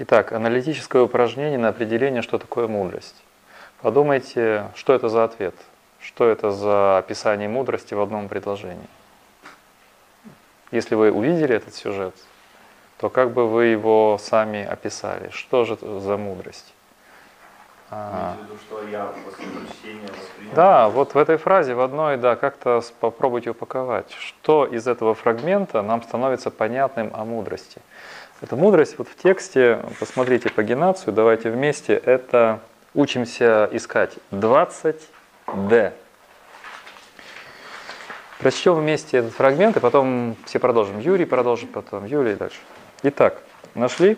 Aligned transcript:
Итак, 0.00 0.30
аналитическое 0.30 1.02
упражнение 1.02 1.58
на 1.58 1.70
определение, 1.70 2.22
что 2.22 2.38
такое 2.38 2.68
мудрость. 2.68 3.16
Подумайте, 3.82 4.68
что 4.76 4.94
это 4.94 5.08
за 5.08 5.24
ответ, 5.24 5.56
что 5.98 6.28
это 6.28 6.52
за 6.52 6.98
описание 6.98 7.48
мудрости 7.48 7.94
в 7.94 8.00
одном 8.00 8.28
предложении. 8.28 8.88
Если 10.70 10.94
вы 10.94 11.10
увидели 11.10 11.56
этот 11.56 11.74
сюжет, 11.74 12.14
то 12.98 13.10
как 13.10 13.32
бы 13.32 13.48
вы 13.48 13.66
его 13.66 14.20
сами 14.22 14.64
описали? 14.64 15.30
Что 15.30 15.64
же 15.64 15.74
это 15.74 15.98
за 15.98 16.16
мудрость? 16.16 16.72
А, 17.90 18.36
Да, 20.54 20.88
вот 20.90 21.14
в 21.14 21.18
этой 21.18 21.38
фразе, 21.38 21.74
в 21.74 21.80
одной, 21.80 22.18
да, 22.18 22.36
как-то 22.36 22.82
попробуйте 23.00 23.50
упаковать. 23.50 24.12
Что 24.12 24.64
из 24.64 24.86
этого 24.86 25.16
фрагмента 25.16 25.82
нам 25.82 26.04
становится 26.04 26.52
понятным 26.52 27.10
о 27.14 27.24
мудрости? 27.24 27.80
Эта 28.40 28.54
мудрость 28.54 28.96
вот 28.98 29.08
в 29.08 29.16
тексте, 29.16 29.80
посмотрите 29.98 30.48
пагинацию, 30.48 31.12
давайте 31.12 31.50
вместе, 31.50 31.94
это 31.94 32.60
учимся 32.94 33.68
искать 33.72 34.14
20D. 34.30 35.92
Прочтем 38.38 38.74
вместе 38.74 39.18
этот 39.18 39.32
фрагмент, 39.32 39.76
и 39.76 39.80
потом 39.80 40.36
все 40.44 40.60
продолжим. 40.60 41.00
Юрий 41.00 41.24
продолжит, 41.24 41.72
потом 41.72 42.04
Юлия 42.04 42.34
и 42.34 42.36
дальше. 42.36 42.60
Итак, 43.02 43.42
нашли? 43.74 44.16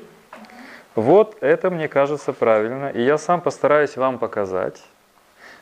Вот 0.94 1.38
это 1.40 1.70
мне 1.70 1.88
кажется 1.88 2.34
правильно, 2.34 2.90
и 2.90 3.00
я 3.00 3.16
сам 3.16 3.40
постараюсь 3.40 3.96
вам 3.96 4.18
показать, 4.18 4.82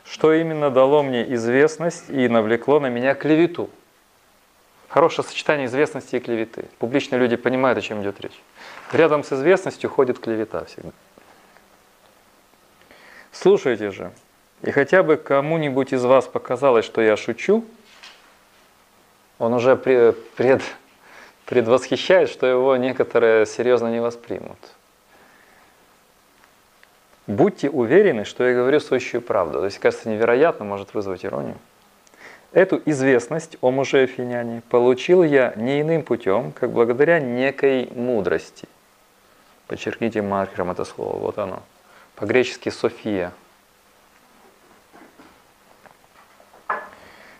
что 0.03 0.33
именно 0.33 0.69
дало 0.69 1.01
мне 1.01 1.33
известность 1.33 2.09
и 2.09 2.27
навлекло 2.27 2.81
на 2.81 2.87
меня 2.87 3.15
клевету. 3.15 3.69
Хорошее 4.89 5.27
сочетание 5.27 5.67
известности 5.67 6.15
и 6.15 6.19
клеветы. 6.19 6.65
Публичные 6.79 7.19
люди 7.19 7.35
понимают, 7.35 7.77
о 7.77 7.81
чем 7.81 8.01
идет 8.01 8.19
речь. 8.21 8.41
Рядом 8.91 9.23
с 9.23 9.31
известностью 9.31 9.89
ходит 9.89 10.19
клевета 10.19 10.65
всегда. 10.65 10.89
Слушайте 13.31 13.91
же, 13.91 14.11
и 14.63 14.71
хотя 14.71 15.03
бы 15.03 15.15
кому-нибудь 15.15 15.93
из 15.93 16.03
вас 16.03 16.25
показалось, 16.25 16.85
что 16.85 17.01
я 17.01 17.15
шучу, 17.15 17.63
он 19.37 19.53
уже 19.53 19.75
пред, 19.75 20.63
предвосхищает, 21.45 22.29
что 22.29 22.47
его 22.47 22.75
некоторые 22.75 23.45
серьезно 23.45 23.87
не 23.87 24.01
воспримут. 24.01 24.57
Будьте 27.27 27.69
уверены, 27.69 28.25
что 28.25 28.43
я 28.43 28.55
говорю 28.55 28.79
сущую 28.79 29.21
правду. 29.21 29.59
То 29.59 29.65
есть, 29.65 29.77
кажется, 29.77 30.09
невероятно, 30.09 30.65
может 30.65 30.95
вызвать 30.95 31.23
иронию. 31.23 31.57
Эту 32.51 32.81
известность 32.85 33.57
о 33.61 33.69
муже 33.69 34.03
Афиняне 34.03 34.63
получил 34.69 35.23
я 35.23 35.53
не 35.55 35.81
иным 35.81 36.01
путем, 36.01 36.51
как 36.51 36.71
благодаря 36.71 37.19
некой 37.19 37.91
мудрости. 37.93 38.67
Подчеркните 39.67 40.23
маркером 40.23 40.71
это 40.71 40.83
слово, 40.83 41.17
вот 41.17 41.37
оно. 41.37 41.61
По-гречески 42.15 42.69
«София». 42.69 43.31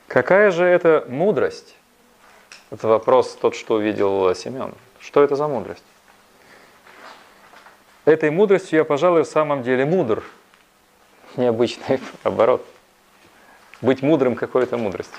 Какая 0.08 0.52
же 0.52 0.64
это 0.64 1.06
мудрость? 1.08 1.76
Это 2.70 2.88
вопрос 2.88 3.36
тот, 3.36 3.56
что 3.56 3.76
увидел 3.76 4.34
Семен. 4.36 4.73
Что 5.00 5.23
это 5.23 5.36
за 5.36 5.48
мудрость? 5.48 5.84
Этой 8.06 8.30
мудростью 8.30 8.78
я, 8.78 8.86
пожалуй, 8.86 9.23
в 9.23 9.28
самом 9.28 9.64
деле 9.64 9.86
мудр. 9.86 10.23
Необычный 11.36 12.00
оборот. 12.23 12.66
Быть 13.82 14.02
мудрым 14.02 14.36
какой-то 14.36 14.78
мудростью. 14.78 15.18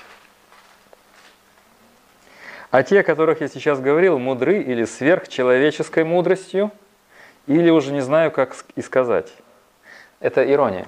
А 2.69 2.83
те, 2.83 3.01
о 3.01 3.03
которых 3.03 3.41
я 3.41 3.47
сейчас 3.47 3.79
говорил, 3.79 4.17
мудры 4.17 4.61
или 4.61 4.85
сверхчеловеческой 4.85 6.05
мудростью, 6.05 6.71
или 7.47 7.69
уже 7.69 7.91
не 7.91 8.01
знаю, 8.01 8.31
как 8.31 8.55
и 8.75 8.81
сказать. 8.81 9.33
Это 10.19 10.49
ирония. 10.49 10.87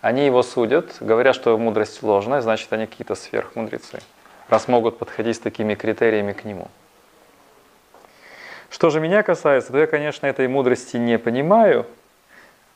Они 0.00 0.26
его 0.26 0.42
судят, 0.42 0.96
говорят, 1.00 1.34
что 1.34 1.56
мудрость 1.58 2.02
ложная, 2.02 2.40
значит, 2.40 2.72
они 2.72 2.86
какие-то 2.86 3.14
сверхмудрецы, 3.14 4.00
раз 4.48 4.68
могут 4.68 4.98
подходить 4.98 5.36
с 5.36 5.40
такими 5.40 5.74
критериями 5.74 6.32
к 6.32 6.44
нему. 6.44 6.68
Что 8.68 8.90
же 8.90 9.00
меня 9.00 9.22
касается, 9.22 9.72
то 9.72 9.78
я, 9.78 9.86
конечно, 9.86 10.26
этой 10.26 10.48
мудрости 10.48 10.96
не 10.96 11.18
понимаю, 11.18 11.86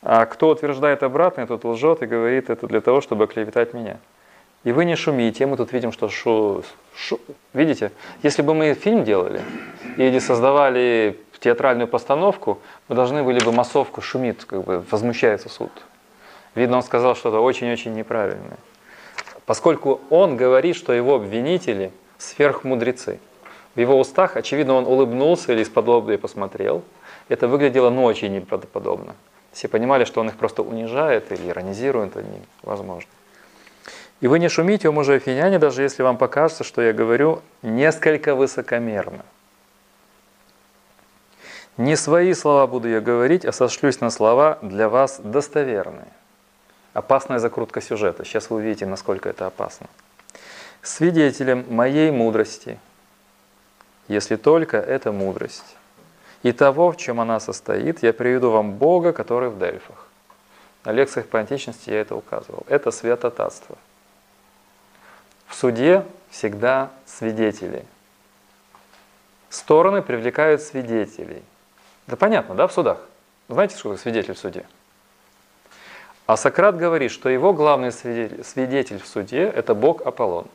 а 0.02 0.26
кто 0.26 0.48
утверждает 0.50 1.02
обратное, 1.02 1.46
тот 1.46 1.64
лжет 1.64 2.02
и 2.02 2.06
говорит 2.06 2.50
это 2.50 2.66
для 2.66 2.80
того, 2.80 3.00
чтобы 3.00 3.24
оклеветать 3.24 3.74
меня. 3.74 3.98
И 4.64 4.72
вы 4.72 4.84
не 4.84 4.96
шумите, 4.96 5.46
мы 5.46 5.56
тут 5.56 5.72
видим, 5.72 5.92
что 5.92 6.08
шу, 6.08 6.64
шу, 6.94 7.20
видите, 7.52 7.92
если 8.22 8.42
бы 8.42 8.52
мы 8.52 8.74
фильм 8.74 9.04
делали 9.04 9.40
или 9.96 10.18
создавали 10.18 11.20
театральную 11.46 11.86
постановку, 11.86 12.58
мы 12.88 12.96
должны 12.96 13.22
были 13.22 13.38
бы 13.44 13.52
массовку 13.52 14.00
шумит, 14.00 14.44
как 14.44 14.64
бы 14.64 14.84
возмущается 14.90 15.48
суд. 15.48 15.70
Видно, 16.56 16.78
он 16.78 16.82
сказал 16.82 17.14
что-то 17.14 17.38
очень-очень 17.38 17.94
неправильное. 17.94 18.58
Поскольку 19.44 20.00
он 20.10 20.36
говорит, 20.36 20.74
что 20.74 20.92
его 20.92 21.14
обвинители 21.14 21.92
сверхмудрецы. 22.18 23.20
В 23.76 23.80
его 23.80 23.96
устах, 24.00 24.36
очевидно, 24.36 24.74
он 24.74 24.86
улыбнулся 24.86 25.52
или 25.52 25.62
из-под 25.62 26.20
посмотрел. 26.20 26.82
Это 27.28 27.46
выглядело, 27.46 27.90
ну, 27.90 28.02
очень 28.02 28.34
неправдоподобно. 28.34 29.14
Все 29.56 29.68
понимали, 29.68 30.04
что 30.04 30.20
он 30.20 30.28
их 30.28 30.36
просто 30.36 30.62
унижает 30.62 31.32
или 31.32 31.48
иронизирует 31.48 32.14
над 32.14 32.26
ними, 32.26 32.44
возможно. 32.62 33.08
И 34.20 34.26
вы 34.26 34.38
не 34.38 34.50
шумите, 34.50 34.90
о 34.90 35.00
Афиняне, 35.00 35.58
даже 35.58 35.80
если 35.80 36.02
вам 36.02 36.18
покажется, 36.18 36.62
что 36.62 36.82
я 36.82 36.92
говорю 36.92 37.40
несколько 37.62 38.34
высокомерно. 38.34 39.24
Не 41.78 41.96
свои 41.96 42.34
слова 42.34 42.66
буду 42.66 42.88
я 42.90 43.00
говорить, 43.00 43.46
а 43.46 43.52
сошлюсь 43.52 44.00
на 44.00 44.10
слова 44.10 44.58
для 44.60 44.90
вас 44.90 45.20
достоверные. 45.24 46.12
Опасная 46.92 47.38
закрутка 47.38 47.80
сюжета. 47.80 48.26
Сейчас 48.26 48.50
вы 48.50 48.56
увидите, 48.56 48.84
насколько 48.84 49.30
это 49.30 49.46
опасно. 49.46 49.86
Свидетелем 50.82 51.64
моей 51.70 52.10
мудрости– 52.10 52.78
если 54.08 54.36
только 54.36 54.76
это 54.76 55.12
мудрость. 55.12 55.76
И 56.46 56.52
того, 56.52 56.92
в 56.92 56.96
чем 56.96 57.20
она 57.20 57.40
состоит, 57.40 58.04
я 58.04 58.12
приведу 58.12 58.52
вам 58.52 58.74
Бога, 58.74 59.12
который 59.12 59.48
в 59.48 59.58
Дельфах. 59.58 60.06
На 60.84 60.92
лекциях 60.92 61.26
по 61.26 61.40
античности 61.40 61.90
я 61.90 62.00
это 62.00 62.14
указывал. 62.14 62.62
Это 62.68 62.92
святотатство. 62.92 63.76
В 65.48 65.56
суде 65.56 66.06
всегда 66.30 66.92
свидетели. 67.04 67.84
Стороны 69.50 70.02
привлекают 70.02 70.62
свидетелей. 70.62 71.42
Да 72.06 72.14
понятно, 72.14 72.54
да, 72.54 72.68
в 72.68 72.72
судах? 72.72 72.98
Знаете, 73.48 73.76
что 73.76 73.96
свидетель 73.96 74.34
в 74.34 74.38
суде? 74.38 74.66
А 76.26 76.36
Сократ 76.36 76.76
говорит, 76.76 77.10
что 77.10 77.28
его 77.28 77.52
главный 77.54 77.90
свидетель, 77.90 78.44
свидетель 78.44 79.00
в 79.00 79.08
суде– 79.08 79.42
это 79.56 79.74
Бог 79.74 80.06
Аполлон. 80.06 80.46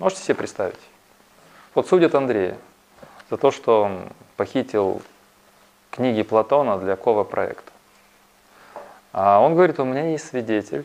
Можете 0.00 0.22
себе 0.22 0.34
представить? 0.34 0.80
Вот 1.72 1.86
судят 1.86 2.16
Андрея 2.16 2.58
за 3.30 3.36
то, 3.36 3.52
что 3.52 3.82
он 3.82 4.08
похитил 4.42 5.02
книги 5.92 6.24
Платона 6.24 6.76
для 6.76 6.96
кого 6.96 7.24
проекта. 7.24 7.70
А 9.12 9.38
он 9.38 9.54
говорит, 9.54 9.78
у 9.78 9.84
меня 9.84 10.10
есть 10.10 10.26
свидетель, 10.26 10.84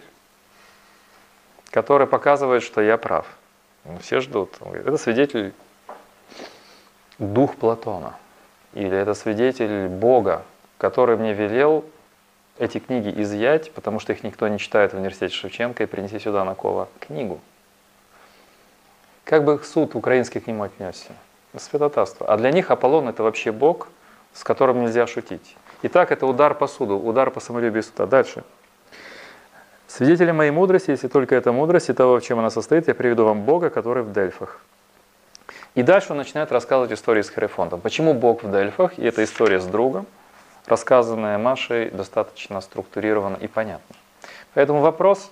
который 1.71 2.05
показывает, 2.05 2.61
что 2.61 2.81
я 2.81 2.99
прав. 2.99 3.25
Ну, 3.83 3.97
все 3.97 4.19
ждут. 4.19 4.57
Он 4.59 4.67
говорит, 4.67 4.85
это 4.85 4.97
свидетель 4.99 5.53
дух 7.17 7.55
Платона. 7.55 8.13
Или 8.75 8.95
это 8.95 9.15
свидетель 9.15 9.87
Бога, 9.87 10.43
который 10.77 11.17
мне 11.17 11.33
велел 11.33 11.83
эти 12.59 12.77
книги 12.77 13.11
изъять, 13.23 13.71
потому 13.71 13.99
что 13.99 14.13
их 14.13 14.21
никто 14.23 14.47
не 14.47 14.59
читает 14.59 14.93
в 14.93 14.97
университете 14.97 15.33
Шевченко, 15.33 15.81
и 15.81 15.87
принеси 15.87 16.19
сюда 16.19 16.43
на 16.45 16.53
кого 16.53 16.89
книгу. 16.99 17.39
Как 19.23 19.43
бы 19.43 19.59
суд 19.63 19.95
украинский 19.95 20.41
к 20.41 20.45
нему 20.45 20.61
отнесся? 20.61 21.13
Святотатство. 21.59 22.27
А 22.27 22.37
для 22.37 22.51
них 22.51 22.71
Аполлон 22.71 23.09
это 23.09 23.23
вообще 23.23 23.51
бог, 23.51 23.87
с 24.33 24.43
которым 24.43 24.81
нельзя 24.81 25.07
шутить. 25.07 25.55
Итак, 25.83 26.11
это 26.11 26.25
удар 26.25 26.53
по 26.53 26.67
суду, 26.67 26.97
удар 26.97 27.31
по 27.31 27.39
самолюбию 27.39 27.83
суда. 27.83 28.05
Дальше. 28.05 28.43
Свидетели 29.87 30.31
моей 30.31 30.51
мудрости, 30.51 30.91
если 30.91 31.07
только 31.07 31.35
это 31.35 31.51
мудрость 31.51 31.89
и 31.89 31.93
того, 31.93 32.19
в 32.19 32.21
чем 32.21 32.39
она 32.39 32.49
состоит, 32.49 32.87
я 32.87 32.95
приведу 32.95 33.25
вам 33.25 33.43
Бога, 33.43 33.69
который 33.69 34.03
в 34.03 34.11
Дельфах. 34.11 34.59
И 35.75 35.83
дальше 35.83 36.11
он 36.11 36.17
начинает 36.17 36.51
рассказывать 36.51 36.91
историю 36.91 37.23
с 37.23 37.29
Херифонтом. 37.29 37.79
Почему 37.79 38.13
Бог 38.13 38.43
в 38.43 38.51
Дельфах? 38.51 38.97
И 38.99 39.05
эта 39.05 39.23
история 39.23 39.59
с 39.59 39.65
другом, 39.65 40.05
рассказанная 40.65 41.37
Машей, 41.37 41.89
достаточно 41.91 42.59
структурирована 42.61 43.37
и 43.37 43.47
понятна. 43.47 43.95
Поэтому 44.53 44.81
вопрос, 44.81 45.31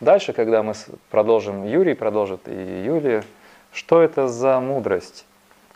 Дальше, 0.00 0.32
когда 0.32 0.62
мы 0.62 0.72
продолжим, 1.10 1.66
Юрий 1.66 1.92
продолжит 1.92 2.48
и 2.48 2.82
Юлия, 2.84 3.22
что 3.70 4.00
это 4.00 4.28
за 4.28 4.58
мудрость? 4.58 5.26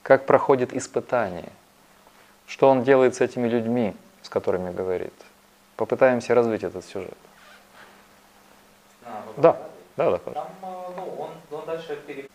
Как 0.04 0.26
проходит 0.26 0.74
испытание? 0.74 1.48
Что 2.46 2.68
он 2.68 2.84
делает 2.84 3.14
с 3.14 3.22
этими 3.22 3.48
людьми, 3.48 3.96
с 4.20 4.28
которыми 4.28 4.70
говорит? 4.70 5.14
Попытаемся 5.76 6.34
развить 6.34 6.62
этот 6.62 6.84
сюжет. 6.84 7.16
А, 9.02 9.24
да, 9.38 9.56
да, 9.96 10.10
да, 10.10 10.20
да. 10.26 10.32
Там, 10.32 10.48
ну, 10.60 11.04
он, 11.18 11.30
он 11.50 11.64
дальше 11.64 11.98
пере... 12.06 12.28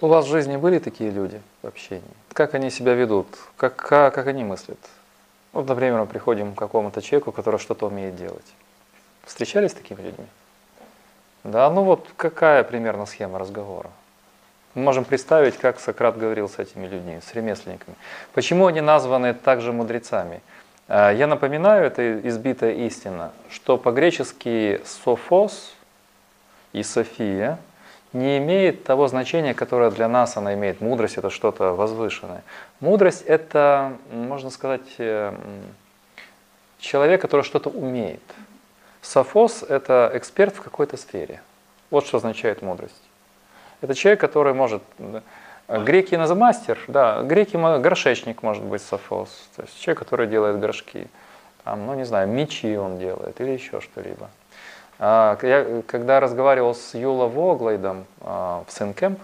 У 0.00 0.08
вас 0.08 0.26
в 0.26 0.28
жизни 0.28 0.56
были 0.56 0.80
такие 0.80 1.10
люди 1.10 1.40
в 1.62 1.68
общении? 1.68 2.02
Как 2.32 2.54
они 2.54 2.70
себя 2.70 2.94
ведут? 2.94 3.28
Как, 3.56 3.76
как, 3.76 4.12
как 4.12 4.26
они 4.26 4.42
мыслят? 4.42 4.80
Вот, 5.52 5.68
например, 5.68 6.00
мы 6.00 6.06
приходим 6.06 6.56
к 6.56 6.58
какому-то 6.58 7.00
человеку, 7.00 7.30
который 7.30 7.60
что-то 7.60 7.86
умеет 7.86 8.16
делать. 8.16 8.52
Встречались 9.22 9.70
с 9.70 9.74
такими 9.74 10.02
людьми? 10.02 10.26
Да, 11.44 11.70
ну 11.70 11.84
вот 11.84 12.08
какая 12.16 12.64
примерно 12.64 13.06
схема 13.06 13.38
разговора? 13.38 13.90
Мы 14.74 14.82
можем 14.82 15.04
представить, 15.04 15.58
как 15.58 15.78
Сократ 15.80 16.16
говорил 16.16 16.48
с 16.48 16.58
этими 16.58 16.86
людьми, 16.86 17.20
с 17.22 17.34
ремесленниками. 17.34 17.94
Почему 18.32 18.66
они 18.66 18.80
названы 18.80 19.34
также 19.34 19.70
мудрецами? 19.70 20.40
А, 20.88 21.10
я 21.10 21.26
напоминаю, 21.26 21.84
это 21.84 22.26
избитая 22.26 22.72
истина, 22.72 23.32
что 23.50 23.76
по-гречески 23.76 24.80
«софос» 24.86 25.74
и 26.72 26.82
«софия» 26.82 27.58
не 28.14 28.38
имеет 28.38 28.84
того 28.84 29.08
значения, 29.08 29.52
которое 29.52 29.90
для 29.90 30.08
нас 30.08 30.38
она 30.38 30.54
имеет. 30.54 30.80
Мудрость– 30.80 31.16
это 31.18 31.28
что-то 31.28 31.74
возвышенное. 31.74 32.42
Мудрость– 32.80 33.22
это, 33.26 33.96
можно 34.10 34.48
сказать, 34.48 34.94
э, 34.96 35.34
человек, 36.78 37.20
который 37.20 37.42
что-то 37.42 37.68
умеет. 37.68 38.22
Софос– 39.02 39.62
это 39.68 40.10
эксперт 40.14 40.56
в 40.56 40.62
какой-то 40.62 40.96
сфере. 40.96 41.42
Вот 41.90 42.06
что 42.06 42.18
означает 42.18 42.62
мудрость. 42.62 43.02
Это 43.82 43.94
человек, 43.94 44.20
который 44.20 44.54
может... 44.54 44.82
Греки 45.68 46.14
называют 46.16 46.56
мастер, 46.56 46.78
да, 46.88 47.22
греки, 47.22 47.56
горшечник 47.56 48.42
может 48.42 48.62
быть 48.62 48.82
софос, 48.82 49.48
то 49.56 49.62
есть 49.62 49.80
человек, 49.80 50.00
который 50.00 50.26
делает 50.26 50.58
горшки. 50.58 51.06
Там, 51.64 51.86
ну 51.86 51.94
не 51.94 52.04
знаю, 52.04 52.28
мечи 52.28 52.76
он 52.76 52.98
делает 52.98 53.40
или 53.40 53.50
еще 53.50 53.80
что-либо. 53.80 54.28
А, 54.98 55.38
я, 55.42 55.82
когда 55.86 56.20
разговаривал 56.20 56.74
с 56.74 56.94
Юла 56.94 57.26
Воглайдом 57.26 58.04
а, 58.20 58.64
в 58.66 58.72
Сенкемп, 58.72 59.18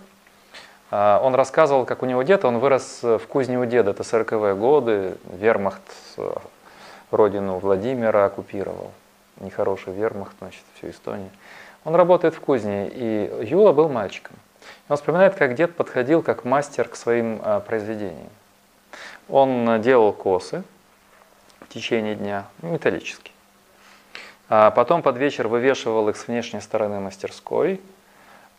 а, 0.91 1.21
он 1.23 1.35
рассказывал, 1.35 1.85
как 1.85 2.03
у 2.03 2.07
него 2.07 2.23
дед, 2.23 2.45
он 2.45 2.59
вырос 2.59 3.01
в 3.03 3.21
кузне 3.29 3.59
у 3.59 3.65
деда, 3.65 3.91
это 3.91 4.03
40-е 4.03 4.55
годы, 4.55 5.17
вермахт 5.33 5.83
родину 7.11 7.59
Владимира 7.59 8.25
оккупировал. 8.25 8.93
Нехороший 9.41 9.93
вермахт, 9.93 10.35
значит, 10.41 10.63
всю 10.75 10.91
Эстонию. 10.91 11.31
Он 11.85 11.95
работает 11.95 12.35
в 12.35 12.41
кузне, 12.41 12.89
и 12.89 13.45
Юла 13.45 13.73
был 13.73 13.89
мальчиком. 13.89 14.37
Он 14.89 14.97
вспоминает, 14.97 15.35
как 15.35 15.55
дед 15.55 15.77
подходил 15.77 16.23
как 16.23 16.45
мастер 16.45 16.89
к 16.89 16.97
своим 16.97 17.41
произведениям. 17.67 18.31
Он 19.29 19.81
делал 19.83 20.13
косы 20.13 20.63
в 21.61 21.69
течение 21.69 22.15
дня, 22.15 22.47
металлические. 22.63 23.33
А 24.49 24.71
потом 24.71 25.03
под 25.03 25.19
вечер 25.19 25.47
вывешивал 25.47 26.09
их 26.09 26.17
с 26.17 26.27
внешней 26.27 26.61
стороны 26.61 27.01
мастерской, 27.01 27.81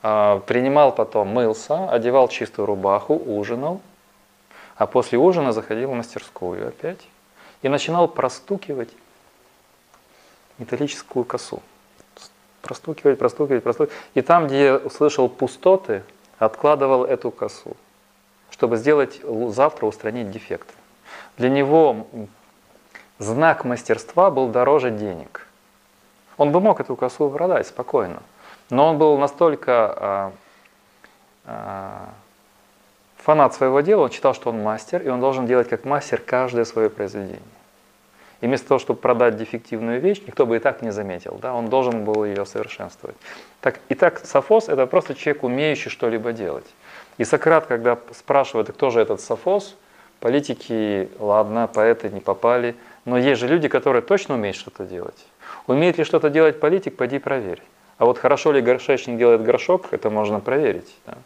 а, 0.02 0.40
принимал 0.42 0.94
потом, 0.94 1.30
мылся, 1.30 1.90
одевал 1.90 2.28
чистую 2.28 2.68
рубаху, 2.68 3.16
ужинал, 3.16 3.82
а 4.76 4.86
после 4.86 5.18
ужина 5.18 5.52
заходил 5.52 5.90
в 5.92 5.96
мастерскую 5.96 6.68
опять 6.68 7.06
и 7.64 7.70
начинал 7.70 8.08
простукивать 8.08 8.90
металлическую 10.58 11.26
косу. 11.26 11.62
Простукивать, 12.62 13.18
простукивать, 13.18 13.64
простукивать. 13.64 13.98
И 14.14 14.22
там, 14.22 14.48
где 14.48 14.74
услышал 14.74 15.30
пустоты, 15.30 16.04
откладывал 16.38 17.06
эту 17.06 17.32
косу, 17.32 17.76
чтобы 18.50 18.78
сделать 18.78 19.22
завтра 19.50 19.86
устранить 19.86 20.32
дефекты. 20.32 20.74
Для 21.38 21.50
него 21.50 22.06
знак 23.18 23.66
мастерства 23.66 24.30
был 24.30 24.48
дороже 24.48 24.92
денег– 24.92 25.46
он 26.40 26.54
бы 26.54 26.62
мог 26.62 26.80
эту 26.80 26.96
косу 26.96 27.30
продать 27.30 27.68
спокойно. 27.68 28.24
Но 28.70 28.88
он 28.88 28.98
был 28.98 29.18
настолько 29.18 29.72
а, 29.76 30.32
а, 31.44 32.10
фанат 33.18 33.54
своего 33.54 33.82
дела, 33.82 34.04
он 34.04 34.12
считал, 34.12 34.34
что 34.34 34.50
он 34.50 34.64
мастер, 34.64 35.02
и 35.02 35.10
он 35.10 35.20
должен 35.20 35.46
делать 35.46 35.68
как 35.68 35.84
мастер 35.84 36.22
каждое 36.26 36.64
свое 36.64 36.90
произведение. 36.90 37.42
И 38.42 38.48
вместо 38.48 38.70
того, 38.70 38.80
чтобы 38.80 39.00
продать 39.00 39.36
дефективную 39.36 40.00
вещь, 40.00 40.22
никто 40.26 40.46
бы 40.46 40.56
и 40.56 40.60
так 40.60 40.82
не 40.82 40.92
заметил, 40.92 41.38
да, 41.42 41.54
он 41.54 41.70
должен 41.70 42.06
был 42.06 42.24
ее 42.24 42.46
совершенствовать. 42.46 43.18
Так, 43.60 43.80
итак, 43.90 44.22
Софос– 44.24 44.68
это 44.70 44.86
просто 44.88 45.14
человек, 45.14 45.44
умеющий 45.44 45.92
что-либо 45.92 46.32
делать. 46.32 46.66
И 47.18 47.26
Сократ, 47.26 47.66
когда 47.66 47.98
спрашивает, 48.14 48.72
кто 48.72 48.92
же 48.92 49.02
этот 49.02 49.20
Софос, 49.20 49.76
политики, 50.22 51.10
ладно, 51.20 51.68
поэты 51.68 52.10
не 52.10 52.22
попали, 52.22 52.76
но 53.04 53.18
есть 53.18 53.42
же 53.42 53.48
люди, 53.48 53.68
которые 53.68 54.02
точно 54.02 54.36
умеют 54.36 54.56
что-то 54.56 54.86
делать. 54.86 55.26
Умеет 55.68 55.98
ли 55.98 56.06
что-то 56.06 56.30
делать 56.30 56.62
политик, 56.62 56.96
пойди 56.96 57.20
проверь. 57.20 57.62
А 57.98 58.06
вот 58.06 58.18
хорошо 58.18 58.54
ли 58.54 58.62
горшечник 58.62 59.18
делает 59.18 59.44
горшок, 59.44 59.88
это 59.92 60.10
можно 60.10 60.40
проверить. 60.40 60.96
Да? 61.06 61.18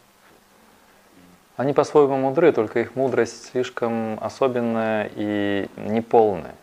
Они 1.56 1.72
по-своему 1.72 2.16
мудры, 2.16 2.50
только 2.50 2.80
их 2.80 2.96
мудрость 2.96 3.50
слишком 3.52 4.18
особенная 4.20 5.08
и 5.14 5.68
неполная. 5.76 6.56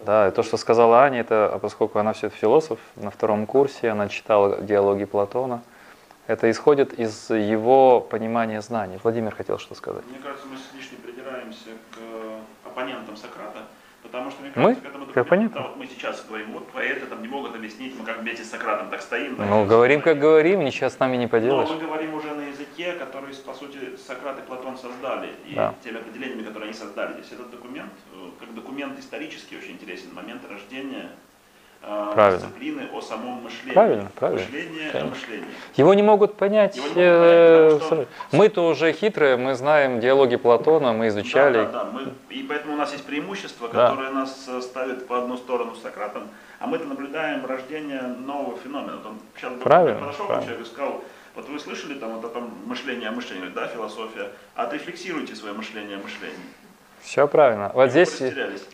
Да, 0.00 0.28
и 0.28 0.30
то, 0.30 0.42
что 0.42 0.56
сказала 0.56 1.02
Аня, 1.02 1.20
это, 1.20 1.46
а 1.52 1.58
поскольку 1.58 1.98
она 1.98 2.12
все 2.12 2.28
философ 2.28 2.78
на 2.96 3.10
втором 3.10 3.46
курсе, 3.46 3.90
она 3.90 4.08
читала 4.08 4.60
диалоги 4.60 5.04
Платона, 5.04 5.62
это 6.26 6.50
исходит 6.50 6.92
из 6.92 7.30
его 7.30 8.00
понимания 8.00 8.60
знаний. 8.60 8.98
Владимир 9.02 9.34
хотел 9.34 9.58
что 9.58 9.74
сказать. 9.74 10.04
Мне 10.06 10.18
кажется, 10.18 10.46
мы 10.48 10.56
слишком 10.56 10.98
придираемся 10.98 11.70
к 11.92 12.68
оппонентам 12.68 13.16
Сократа. 13.16 13.45
Потому 14.02 14.30
что, 14.30 14.42
мне 14.42 14.50
кажется, 14.52 14.80
мы? 14.80 14.90
когда 14.90 14.98
мы 14.98 15.12
как 15.12 15.28
понятно? 15.28 15.62
Вот 15.62 15.76
мы 15.76 15.86
сейчас 15.86 16.24
говорим, 16.26 16.52
вот 16.52 16.68
поэты 16.68 17.06
там 17.06 17.22
не 17.22 17.28
могут 17.28 17.54
объяснить, 17.54 17.98
мы 17.98 18.04
как 18.04 18.20
вместе 18.20 18.44
с 18.44 18.50
Сократом 18.50 18.88
так 18.90 19.02
стоим. 19.02 19.34
Ну, 19.38 19.44
так, 19.44 19.68
говорим, 19.68 20.00
как 20.00 20.18
говорим, 20.18 20.64
ничего 20.64 20.88
с 20.88 20.98
нами 20.98 21.16
не 21.16 21.26
поделаешь. 21.26 21.68
Но 21.68 21.74
мы 21.74 21.80
говорим 21.80 22.14
уже 22.14 22.34
на 22.34 22.42
языке, 22.42 22.92
который, 22.92 23.34
по 23.34 23.54
сути, 23.54 23.96
Сократ 23.96 24.38
и 24.38 24.42
Платон 24.42 24.76
создали, 24.76 25.30
и 25.46 25.54
да. 25.54 25.74
теми 25.82 25.98
определениями, 25.98 26.42
которые 26.42 26.68
они 26.68 26.74
создали. 26.78 27.14
Здесь 27.14 27.32
этот 27.32 27.50
документ, 27.50 27.92
э, 28.12 28.30
как 28.38 28.54
документ 28.54 28.98
исторический, 28.98 29.56
очень 29.56 29.72
интересен, 29.72 30.14
момент 30.14 30.42
рождения 30.48 31.10
правильно. 31.82 32.46
дисциплины 32.46 32.88
о 32.92 33.00
самом 33.00 33.42
мышлении. 33.42 33.74
Правильно, 33.74 34.10
правильно. 34.14 34.42
Мышление 34.42 34.90
о 34.90 35.04
мышлении. 35.04 35.46
Его 35.76 35.94
не 35.94 36.02
могут 36.02 36.34
понять. 36.36 36.76
Его 36.76 36.86
не 36.94 37.10
могут 37.10 37.80
понять 37.80 37.82
что... 37.82 38.06
Мы-то 38.32 38.66
уже 38.66 38.92
хитрые, 38.92 39.36
мы 39.36 39.54
знаем 39.54 40.00
диалоги 40.00 40.36
Платона, 40.36 40.92
мы 40.92 41.08
изучали. 41.08 41.64
Да, 41.64 41.64
да, 41.64 41.84
да. 41.84 41.90
Мы, 41.90 42.12
и 42.30 42.42
поэтому 42.42 42.74
у 42.74 42.76
нас 42.76 42.92
есть 42.92 43.04
преимущество, 43.04 43.68
которое 43.68 44.10
да. 44.10 44.20
нас 44.20 44.46
э, 44.48 44.60
ставит 44.60 45.06
по 45.06 45.18
одну 45.18 45.36
сторону 45.36 45.74
с 45.74 45.82
Сократом, 45.82 46.28
а 46.58 46.66
мы-то 46.66 46.84
наблюдаем 46.84 47.44
рождение 47.46 48.02
нового 48.02 48.56
феномена. 48.58 48.98
Он 49.04 49.18
сейчас 49.36 49.52
правильно, 49.62 50.00
подошел 50.00 50.26
правильно. 50.26 50.42
к 50.42 50.46
человеку 50.46 50.68
и 50.68 50.72
сказал, 50.72 51.04
вот 51.34 51.48
вы 51.48 51.60
слышали 51.60 51.98
там 51.98 52.14
вот 52.14 52.24
о 52.24 52.28
том 52.28 52.50
мышлении 52.64 53.06
о 53.06 53.12
мышлении, 53.12 53.48
да, 53.48 53.66
философия, 53.68 54.30
отрефлексируйте 54.54 55.34
свое 55.34 55.54
мышление 55.54 55.98
о 55.98 56.00
мышлении. 56.00 56.36
Все 57.06 57.28
правильно. 57.28 57.70
Вот 57.72 57.90
здесь 57.90 58.20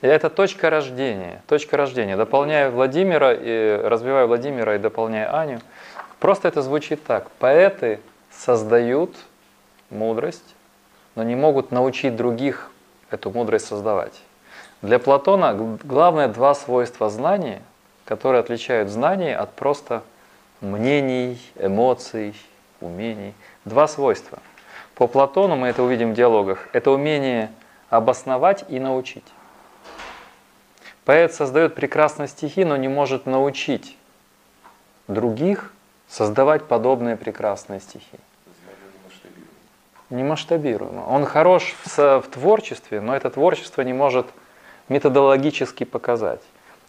это 0.00 0.30
точка 0.30 0.70
рождения. 0.70 1.42
Точка 1.48 1.76
рождения. 1.76 2.16
Дополняю 2.16 2.72
Владимира, 2.72 3.34
и 3.34 3.76
развиваю 3.76 4.26
Владимира 4.26 4.74
и 4.74 4.78
дополняю 4.78 5.36
Аню. 5.36 5.60
Просто 6.18 6.48
это 6.48 6.62
звучит 6.62 7.04
так. 7.04 7.30
Поэты 7.32 8.00
создают 8.30 9.14
мудрость, 9.90 10.54
но 11.14 11.22
не 11.24 11.36
могут 11.36 11.72
научить 11.72 12.16
других 12.16 12.70
эту 13.10 13.30
мудрость 13.30 13.66
создавать. 13.66 14.18
Для 14.80 14.98
Платона 14.98 15.78
главное 15.84 16.28
два 16.28 16.54
свойства 16.54 17.10
знания, 17.10 17.60
которые 18.06 18.40
отличают 18.40 18.88
знание 18.88 19.36
от 19.36 19.52
просто 19.52 20.02
мнений, 20.62 21.38
эмоций, 21.56 22.34
умений. 22.80 23.34
Два 23.66 23.86
свойства. 23.86 24.38
По 24.94 25.06
Платону 25.06 25.56
мы 25.56 25.68
это 25.68 25.82
увидим 25.82 26.12
в 26.12 26.14
диалогах. 26.14 26.66
Это 26.72 26.90
умение 26.92 27.50
обосновать 27.92 28.64
и 28.68 28.80
научить. 28.80 29.26
Поэт 31.04 31.34
создает 31.34 31.74
прекрасные 31.74 32.26
стихи, 32.26 32.64
но 32.64 32.76
не 32.76 32.88
может 32.88 33.26
научить 33.26 33.98
других 35.08 35.72
создавать 36.08 36.64
подобные 36.64 37.16
прекрасные 37.16 37.80
стихи. 37.80 38.18
Не 40.08 40.24
масштабируемо. 40.24 41.04
Он 41.06 41.26
хорош 41.26 41.74
в, 41.84 42.20
в 42.20 42.28
творчестве, 42.28 43.02
но 43.02 43.14
это 43.14 43.28
творчество 43.28 43.82
не 43.82 43.92
может 43.92 44.26
методологически 44.88 45.84
показать. 45.84 46.42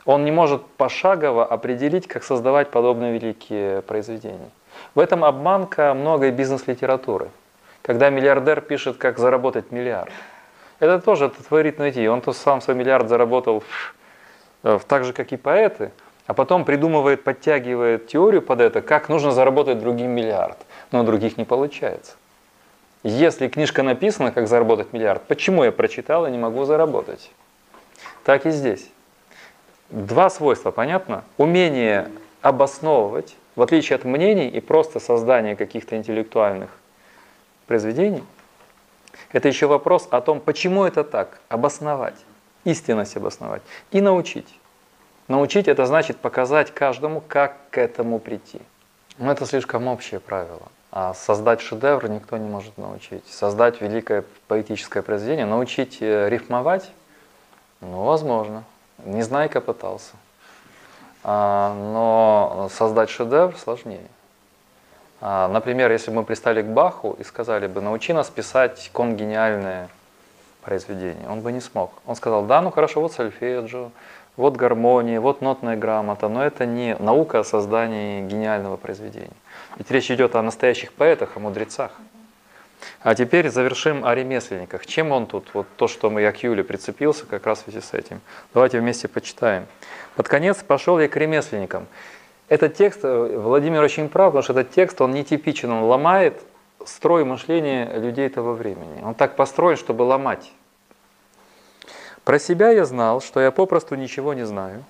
Он 0.06 0.24
не 0.24 0.32
может 0.32 0.66
пошагово 0.66 1.46
определить, 1.46 2.08
как 2.08 2.24
создавать 2.24 2.72
подобные 2.72 3.20
великие 3.20 3.82
произведения. 3.82 4.50
В 4.96 5.00
этом 5.00 5.26
обманка 5.26 5.94
многой 5.94 6.32
бизнес-литературы. 6.32 7.30
Когда 7.82 8.10
миллиардер 8.10 8.62
пишет, 8.62 8.96
как 8.98 9.18
заработать 9.20 9.72
миллиард– 9.72 10.12
это 10.80 11.00
тоже 11.00 11.30
творит 11.30 11.80
найти. 11.80 12.08
Он 12.08 12.22
то 12.22 12.34
сам 12.34 12.62
свой 12.62 12.76
миллиард 12.76 13.10
заработал 13.10 13.64
э, 14.64 14.80
так 14.88 15.06
же, 15.06 15.14
как 15.14 15.32
и 15.32 15.38
поэты, 15.38 15.92
а 16.26 16.34
потом 16.34 16.66
придумывает, 16.66 17.24
подтягивает 17.24 18.08
теорию 18.08 18.42
под 18.42 18.62
это, 18.62 18.82
как 18.82 19.10
нужно 19.10 19.32
заработать 19.32 19.80
другим 19.80 20.12
миллиард. 20.12 20.58
Но 20.92 21.04
других 21.04 21.38
не 21.38 21.46
получается. 21.46 22.14
Если 23.04 23.50
книжка 23.50 23.84
написана, 23.84 24.32
как 24.32 24.48
заработать 24.48 24.94
миллиард, 24.94 25.24
почему 25.24 25.66
я 25.66 25.72
прочитал 25.72 26.26
и 26.26 26.32
не 26.32 26.38
могу 26.38 26.64
заработать? 26.64 27.32
Так 28.24 28.46
и 28.46 28.52
здесь. 28.52 28.90
Два 29.90 30.30
свойства, 30.30 30.72
понятно? 30.72 31.26
Умение 31.38 32.10
обосновывать, 32.42 33.36
в 33.56 33.62
отличие 33.62 33.98
от 33.98 34.06
мнений 34.06 34.48
и 34.48 34.62
просто 34.62 35.00
создания 35.00 35.56
каких-то 35.56 35.98
интеллектуальных 35.98 36.70
произведений, 37.68 38.24
это 39.34 39.50
еще 39.50 39.68
вопрос 39.68 40.08
о 40.10 40.22
том, 40.22 40.40
почему 40.40 40.86
это 40.86 41.04
так, 41.04 41.40
обосновать, 41.50 42.16
истинность 42.64 43.18
обосновать 43.18 43.62
и 43.92 44.00
научить. 44.00 44.48
Научить 45.28 45.68
это 45.68 45.86
значит 45.86 46.18
показать 46.18 46.74
каждому, 46.74 47.22
как 47.22 47.58
к 47.72 47.78
этому 47.78 48.20
прийти. 48.20 48.62
Но 49.18 49.32
это 49.32 49.46
слишком 49.46 49.88
общее 49.88 50.20
правило. 50.20 50.72
А 50.92 51.14
создать 51.14 51.62
шедевр 51.62 52.08
никто 52.08 52.38
не 52.38 52.48
может 52.48 52.78
научить. 52.78 53.26
Создать 53.28 53.82
великое 53.82 54.24
поэтическое 54.48 55.02
произведение, 55.02 55.46
научить 55.46 55.98
э, 56.02 56.30
рифмовать, 56.30 56.92
ну, 57.82 58.04
возможно. 58.04 58.64
Незнайка 59.04 59.60
пытался. 59.60 60.14
А, 61.24 61.74
но 61.74 62.70
создать 62.72 63.10
шедевр 63.10 63.58
сложнее. 63.58 64.08
А, 65.26 65.48
например, 65.48 65.90
если 65.90 66.12
бы 66.12 66.18
мы 66.18 66.24
пристали 66.26 66.62
к 66.62 66.66
Баху 66.66 67.16
и 67.18 67.24
сказали 67.24 67.68
бы, 67.68 67.80
научи 67.80 68.12
нас 68.12 68.30
писать 68.30 68.90
конгениальное 68.92 69.88
произведение, 70.62 71.30
он 71.30 71.40
бы 71.40 71.54
не 71.54 71.62
смог. 71.62 71.94
Он 72.06 72.18
сказал, 72.18 72.44
да, 72.44 72.62
ну 72.62 72.72
хорошо, 72.72 73.00
вот 73.00 73.14
сольфеджио, 73.14 73.92
вот 74.36 74.58
гармония, 74.58 75.22
вот 75.22 75.40
нотная 75.40 75.78
грамота, 75.78 76.28
но 76.28 76.44
это 76.44 76.66
не 76.66 76.98
наука 76.98 77.40
о 77.40 77.44
создании 77.46 78.22
гениального 78.28 78.76
произведения. 78.76 79.30
Ведь 79.78 79.90
речь 79.92 80.12
идет 80.12 80.36
о 80.36 80.42
настоящих 80.42 80.92
поэтах, 80.92 81.38
о 81.38 81.40
мудрецах. 81.40 81.92
А 83.02 83.16
теперь 83.16 83.50
завершим 83.50 84.04
о 84.04 84.14
ремесленниках. 84.14 84.86
Чем 84.86 85.14
он 85.14 85.26
тут? 85.26 85.52
Вот 85.54 85.68
то, 85.78 85.88
что 85.88 86.10
мы, 86.10 86.20
я 86.20 86.34
к 86.34 86.44
Юле 86.44 86.66
прицепился, 86.66 87.26
как 87.26 87.46
раз 87.46 87.60
в 87.60 87.64
связи 87.64 87.80
с 87.80 87.94
этим. 87.94 88.20
Давайте 88.54 88.82
вместе 88.82 89.08
почитаем. 89.08 89.68
Под 90.18 90.28
конец 90.28 90.58
пошел 90.64 91.00
я 91.00 91.08
к 91.08 91.16
ремесленникам. 91.16 91.88
Этот 92.50 92.76
текст, 92.76 93.00
э, 93.04 93.38
Владимир 93.38 93.82
очень 93.82 94.10
прав, 94.10 94.34
потому 94.34 94.44
что 94.44 94.54
этот 94.54 94.72
текст, 94.72 95.00
он 95.02 95.12
нетипичен, 95.12 95.72
он 95.72 95.84
ломает 95.84 96.42
строй 96.86 97.24
мышления 97.24 97.92
людей 97.98 98.30
того 98.30 98.54
времени. 98.54 99.02
Он 99.04 99.14
так 99.16 99.36
построен, 99.36 99.78
чтобы 99.78 100.04
ломать. 100.04 100.52
Про 102.24 102.40
себя 102.40 102.72
я 102.72 102.86
знал, 102.86 103.22
что 103.22 103.40
я 103.40 103.52
попросту 103.52 103.96
ничего 103.96 104.34
не 104.34 104.46
знаю. 104.46 104.84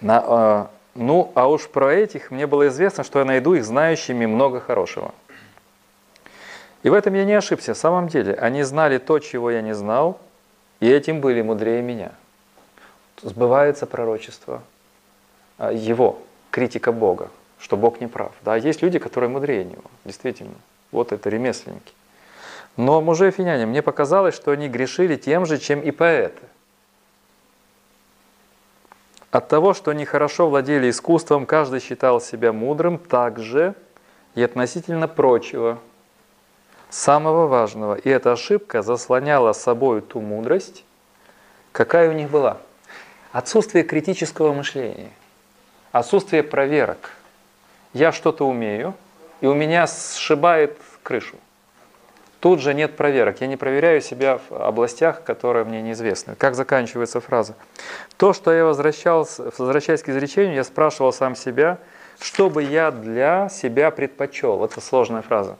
На, 0.00 0.24
э, 0.26 0.66
ну, 0.94 1.32
а 1.34 1.48
уж 1.48 1.68
про 1.68 1.92
этих 1.92 2.30
мне 2.30 2.46
было 2.46 2.68
известно, 2.68 3.04
что 3.04 3.18
я 3.20 3.24
найду 3.24 3.54
их 3.54 3.64
знающими 3.64 4.26
много 4.26 4.60
хорошего. 4.60 5.14
И 6.82 6.90
в 6.90 6.94
этом 6.94 7.14
я 7.14 7.24
не 7.24 7.34
ошибся. 7.34 7.74
В 7.74 7.78
самом 7.78 8.08
деле, 8.08 8.34
они 8.34 8.62
знали 8.62 8.98
то, 8.98 9.18
чего 9.18 9.50
я 9.50 9.62
не 9.62 9.74
знал, 9.74 10.18
и 10.80 10.88
этим 10.88 11.20
были 11.20 11.42
мудрее 11.42 11.82
меня. 11.82 12.12
Сбывается 13.20 13.86
пророчество 13.86 14.62
а, 15.58 15.72
его, 15.72 16.20
критика 16.58 16.90
Бога, 16.90 17.30
что 17.60 17.76
Бог 17.76 18.00
не 18.00 18.08
прав. 18.08 18.32
Да, 18.44 18.56
есть 18.56 18.82
люди, 18.82 18.98
которые 18.98 19.30
мудрее 19.30 19.64
него, 19.64 19.84
действительно. 20.04 20.56
Вот 20.90 21.12
это 21.12 21.30
ремесленники. 21.30 21.92
Но 22.76 23.00
мужи 23.00 23.28
афиняне, 23.28 23.64
мне 23.64 23.80
показалось, 23.80 24.34
что 24.34 24.50
они 24.50 24.68
грешили 24.68 25.14
тем 25.14 25.46
же, 25.46 25.58
чем 25.58 25.80
и 25.80 25.92
поэты. 25.92 26.42
От 29.30 29.46
того, 29.46 29.72
что 29.72 29.92
они 29.92 30.04
хорошо 30.04 30.48
владели 30.48 30.90
искусством, 30.90 31.46
каждый 31.46 31.78
считал 31.78 32.20
себя 32.20 32.52
мудрым, 32.52 32.98
также 32.98 33.76
и 34.34 34.42
относительно 34.42 35.06
прочего, 35.06 35.78
самого 36.90 37.46
важного. 37.46 37.94
И 37.94 38.08
эта 38.08 38.32
ошибка 38.32 38.82
заслоняла 38.82 39.52
собой 39.52 40.00
ту 40.00 40.20
мудрость, 40.20 40.84
какая 41.70 42.10
у 42.10 42.14
них 42.14 42.28
была. 42.30 42.56
Отсутствие 43.30 43.84
критического 43.84 44.52
мышления, 44.52 45.12
отсутствие 45.92 46.42
проверок. 46.42 47.12
Я 47.92 48.12
что-то 48.12 48.46
умею, 48.46 48.94
и 49.40 49.46
у 49.46 49.54
меня 49.54 49.86
сшибает 49.86 50.76
крышу. 51.02 51.36
Тут 52.40 52.60
же 52.60 52.72
нет 52.72 52.96
проверок. 52.96 53.40
Я 53.40 53.48
не 53.48 53.56
проверяю 53.56 54.00
себя 54.00 54.38
в 54.38 54.52
областях, 54.52 55.24
которые 55.24 55.64
мне 55.64 55.82
неизвестны. 55.82 56.36
Как 56.36 56.54
заканчивается 56.54 57.20
фраза? 57.20 57.56
То, 58.16 58.32
что 58.32 58.52
я 58.52 58.64
возвращался, 58.64 59.50
возвращаясь 59.58 60.02
к 60.02 60.08
изречению, 60.08 60.54
я 60.54 60.64
спрашивал 60.64 61.12
сам 61.12 61.34
себя, 61.34 61.78
что 62.20 62.48
бы 62.48 62.62
я 62.62 62.92
для 62.92 63.48
себя 63.48 63.90
предпочел. 63.90 64.64
Это 64.64 64.80
сложная 64.80 65.22
фраза. 65.22 65.56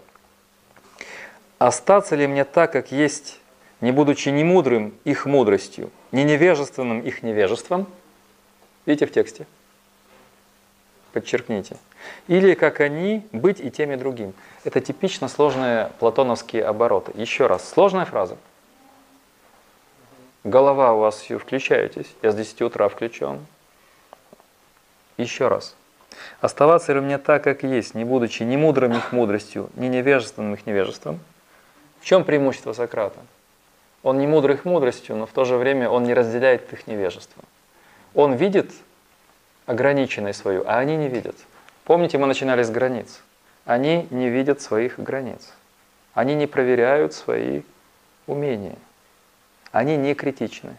Остаться 1.59 2.15
ли 2.15 2.29
мне 2.29 2.45
так, 2.45 2.73
как 2.73 2.93
есть, 2.93 3.41
не 3.81 3.91
будучи 3.91 4.29
ни 4.29 4.93
их 5.05 5.27
мудростью, 5.27 5.91
ни 6.13 6.21
невежественным 6.21 7.01
их 7.01 7.25
невежеством? 7.25 7.89
Видите 8.87 9.07
в 9.07 9.13
тексте? 9.13 9.47
Подчеркните. 11.21 11.77
Или 12.29 12.55
как 12.55 12.81
они, 12.81 13.27
быть 13.33 13.59
и 13.61 13.73
тем 13.73 13.91
и 13.91 13.97
другим. 13.97 14.35
Это 14.63 14.81
типично 14.81 15.27
сложные 15.27 15.91
платоновские 15.99 16.65
обороты. 16.65 17.11
Еще 17.17 17.49
раз, 17.49 17.69
сложная 17.69 18.05
фраза. 18.05 18.37
Голова 20.45 20.93
у 20.93 21.01
вас 21.01 21.21
включаетесь, 21.23 22.07
я 22.23 22.31
с 22.31 22.37
10 22.37 22.63
утра 22.63 22.89
включен. 22.89 23.45
Еще 25.17 25.49
раз. 25.49 25.75
Оставаться 26.41 26.93
ли 26.93 27.01
мне 27.01 27.19
так, 27.19 27.43
как 27.43 27.65
есть, 27.65 27.95
не 27.95 28.05
будучи 28.05 28.45
ни 28.45 28.57
мудрым 28.57 28.93
их 28.93 29.11
мудростью, 29.11 29.71
ни 29.75 29.89
невежественным 29.89 30.55
их 30.55 30.67
невежеством? 30.67 31.19
В 32.01 32.05
чем 32.05 32.23
преимущество 32.23 32.73
Сократа? 32.73 33.19
Он 34.05 34.21
не 34.21 34.29
мудрый 34.29 34.55
их 34.55 34.65
мудростью, 34.65 35.17
но 35.17 35.27
в 35.27 35.33
то 35.33 35.45
же 35.45 35.57
время 35.57 35.91
он 35.91 36.05
не 36.05 36.15
разделяет 36.15 36.73
их 36.73 36.87
невежество. 36.87 37.43
Он 38.15 38.35
видит 38.35 38.71
ограниченность 39.69 40.41
свою, 40.41 40.65
а 40.67 40.79
они 40.79 40.97
не 40.97 41.09
видят. 41.09 41.37
Помните, 41.85 42.19
мы 42.19 42.27
начинали 42.27 42.63
с 42.63 42.71
границ. 42.71 43.21
Они 43.65 44.09
не 44.11 44.31
видят 44.31 44.61
своих 44.61 44.99
границ. 44.99 45.53
Они 46.15 46.35
не 46.35 46.47
проверяют 46.47 47.13
свои 47.13 47.63
умения. 48.27 48.77
Они 49.71 49.97
не 49.97 50.15
критичны. 50.15 50.75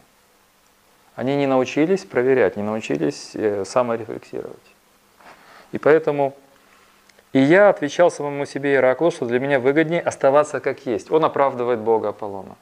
Они 1.16 1.36
не 1.36 1.48
научились 1.48 2.04
проверять, 2.04 2.58
не 2.58 2.64
научились 2.64 3.32
э, 3.36 3.64
саморефлексировать. 3.66 4.58
И 5.72 5.78
поэтому 5.78 6.36
и 7.32 7.40
я 7.40 7.70
отвечал 7.70 8.10
самому 8.10 8.46
себе 8.46 8.76
Ираклу, 8.76 9.12
что 9.12 9.28
для 9.28 9.40
меня 9.40 9.60
выгоднее 9.60 10.02
оставаться 10.02 10.60
как 10.60 10.86
есть. 10.88 11.12
Он 11.12 11.24
оправдывает 11.26 11.80
Бога 11.80 12.10
Аполлона. 12.10 12.56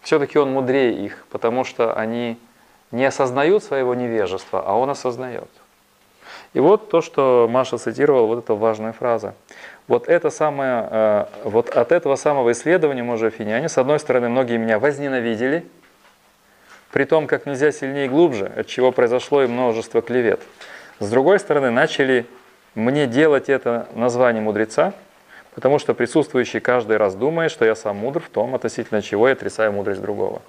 Все-таки 0.00 0.38
он 0.38 0.50
мудрее 0.50 1.04
их, 1.04 1.26
потому 1.28 1.64
что 1.64 1.94
они 1.94 2.38
не 2.92 3.04
осознают 3.06 3.64
своего 3.64 3.94
невежества, 3.94 4.62
а 4.64 4.74
он 4.74 4.90
осознает. 4.90 5.48
И 6.52 6.60
вот 6.60 6.90
то, 6.90 7.00
что 7.00 7.48
Маша 7.50 7.78
цитировала, 7.78 8.26
вот 8.26 8.44
эта 8.44 8.54
важная 8.54 8.92
фраза. 8.92 9.34
Вот, 9.88 10.06
это 10.06 10.28
самое, 10.28 10.86
э, 10.90 11.24
вот 11.44 11.70
от 11.70 11.92
этого 11.92 12.16
самого 12.16 12.52
исследования 12.52 13.02
мужа 13.02 13.28
Афиняне, 13.28 13.68
с 13.68 13.78
одной 13.78 13.98
стороны, 13.98 14.28
многие 14.28 14.58
меня 14.58 14.78
возненавидели, 14.78 15.66
при 16.92 17.04
том, 17.04 17.26
как 17.26 17.46
нельзя 17.46 17.72
сильнее 17.72 18.04
и 18.04 18.08
глубже, 18.08 18.52
от 18.54 18.66
чего 18.66 18.92
произошло 18.92 19.42
и 19.42 19.46
множество 19.46 20.02
клевет. 20.02 20.40
С 21.00 21.08
другой 21.08 21.40
стороны, 21.40 21.70
начали 21.70 22.26
мне 22.74 23.06
делать 23.06 23.48
это 23.48 23.88
название 23.94 24.42
мудреца, 24.42 24.92
потому 25.54 25.78
что 25.78 25.94
присутствующий 25.94 26.60
каждый 26.60 26.98
раз 26.98 27.14
думает, 27.14 27.50
что 27.50 27.64
я 27.64 27.74
сам 27.74 27.96
мудр 27.96 28.20
в 28.20 28.28
том, 28.28 28.54
относительно 28.54 29.00
чего 29.00 29.26
я 29.26 29.32
отрицаю 29.32 29.72
мудрость 29.72 30.02
другого. 30.02 30.42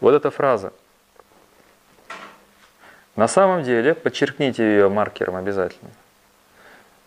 вот 0.00 0.14
эта 0.14 0.30
фраза– 0.30 0.72
на 3.18 3.26
самом 3.26 3.64
деле, 3.64 3.96
подчеркните 3.96 4.62
ее 4.62 4.88
маркером 4.88 5.34
обязательно. 5.34 5.90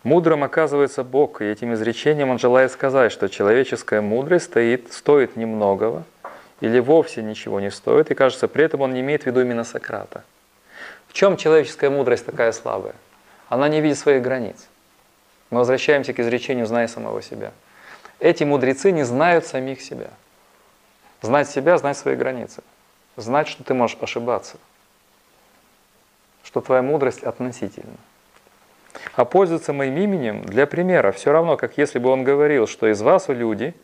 Мудрым 0.02 0.44
оказывается 0.44 1.04
Бог, 1.04 1.40
и 1.40 1.46
этим 1.46 1.72
изречением 1.72 2.28
он 2.28 2.38
желает 2.38 2.70
сказать, 2.70 3.10
что 3.10 3.30
человеческая 3.30 4.02
мудрость 4.02 4.44
стоит, 4.44 4.92
стоит 4.92 5.36
немногого 5.36 6.04
или 6.60 6.80
вовсе 6.80 7.22
ничего 7.22 7.60
не 7.60 7.70
стоит, 7.70 8.10
и 8.10 8.14
кажется, 8.14 8.46
при 8.46 8.62
этом 8.62 8.82
он 8.82 8.92
не 8.92 9.00
имеет 9.00 9.22
в 9.22 9.26
виду 9.26 9.40
именно 9.40 9.64
Сократа. 9.64 10.22
В 11.08 11.14
чем 11.14 11.38
человеческая 11.38 11.88
мудрость 11.88 12.26
такая 12.26 12.52
слабая? 12.52 12.94
Она 13.48 13.70
не 13.70 13.80
видит 13.80 13.96
своих 13.96 14.20
границ. 14.20 14.66
Мы 15.48 15.60
возвращаемся 15.60 16.12
к 16.12 16.20
изречению 16.20 16.66
«знай 16.66 16.90
самого 16.90 17.22
себя». 17.22 17.52
Эти 18.20 18.44
мудрецы 18.44 18.90
не 18.90 19.04
знают 19.04 19.46
самих 19.46 19.80
себя. 19.80 20.10
Знать 21.22 21.48
себя, 21.48 21.78
знать 21.78 21.96
свои 21.96 22.16
границы. 22.16 22.62
Знать, 23.16 23.48
что 23.48 23.64
ты 23.64 23.72
можешь 23.72 23.96
ошибаться– 24.02 24.58
что 26.52 26.60
твоя 26.60 26.82
мудрость 26.82 27.22
относительна. 27.22 27.96
А 29.14 29.24
пользоваться 29.24 29.72
моим 29.72 29.96
именем 29.96 30.44
для 30.44 30.66
примера 30.66 31.10
все 31.10 31.32
равно, 31.32 31.56
как 31.56 31.78
если 31.78 31.98
бы 31.98 32.10
он 32.10 32.24
говорил, 32.24 32.66
что 32.66 32.88
из 32.88 33.00
вас, 33.00 33.28
люди, 33.28 33.74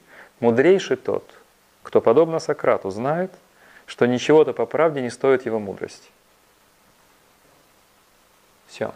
мудрейший 0.40 0.98
тот, 0.98 1.24
кто, 1.82 2.02
подобно 2.02 2.40
Сократу, 2.40 2.90
знает, 2.90 3.32
что 3.86 4.04
ничего-то 4.04 4.52
по 4.52 4.66
правде 4.66 5.00
не 5.00 5.08
стоит 5.08 5.46
его 5.46 5.58
мудрости. 5.58 6.10
Все. 8.66 8.92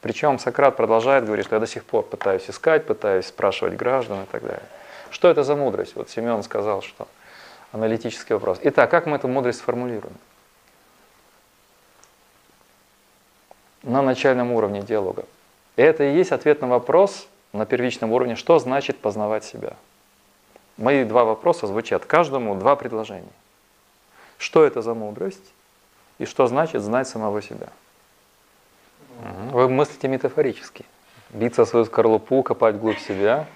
Причем 0.00 0.40
Сократ 0.40 0.76
продолжает 0.76 1.24
говорить, 1.24 1.46
что 1.46 1.54
я 1.54 1.60
до 1.60 1.68
сих 1.68 1.84
пор 1.84 2.02
пытаюсь 2.02 2.50
искать, 2.50 2.84
пытаюсь 2.84 3.26
спрашивать 3.26 3.76
граждан 3.76 4.24
и 4.24 4.26
так 4.26 4.42
далее. 4.42 4.66
Что 5.10 5.30
это 5.30 5.44
за 5.44 5.54
мудрость? 5.54 5.94
Вот 5.94 6.10
Семен 6.10 6.42
сказал, 6.42 6.82
что 6.82 7.06
аналитический 7.70 8.34
вопрос. 8.34 8.58
Итак, 8.62 8.90
как 8.90 9.06
мы 9.06 9.18
эту 9.18 9.28
мудрость 9.28 9.60
сформулируем? 9.60 10.16
На 13.84 14.02
начальном 14.02 14.52
уровне 14.52 14.82
диалога. 14.82 15.24
И 15.76 15.82
это 15.82 16.04
и 16.04 16.14
есть 16.14 16.32
ответ 16.32 16.60
на 16.60 16.68
вопрос, 16.68 17.28
на 17.52 17.66
первичном 17.66 18.12
уровне, 18.12 18.34
что 18.34 18.58
значит 18.58 18.98
познавать 18.98 19.44
себя. 19.44 19.74
Мои 20.76 21.04
два 21.04 21.24
вопроса 21.24 21.66
звучат 21.66 22.04
каждому 22.04 22.54
два 22.56 22.74
предложения. 22.74 23.28
Что 24.38 24.64
это 24.64 24.82
за 24.82 24.94
мудрость 24.94 25.52
и 26.18 26.24
что 26.24 26.46
значит 26.46 26.82
знать 26.82 27.06
самого 27.06 27.40
себя? 27.42 27.68
Вы 29.52 29.68
мыслите 29.68 30.08
метафорически. 30.08 30.84
Биться 31.30 31.64
свою 31.64 31.84
скорлупу, 31.84 32.42
копать 32.42 32.74
вглубь 32.76 32.98
себя. 32.98 33.46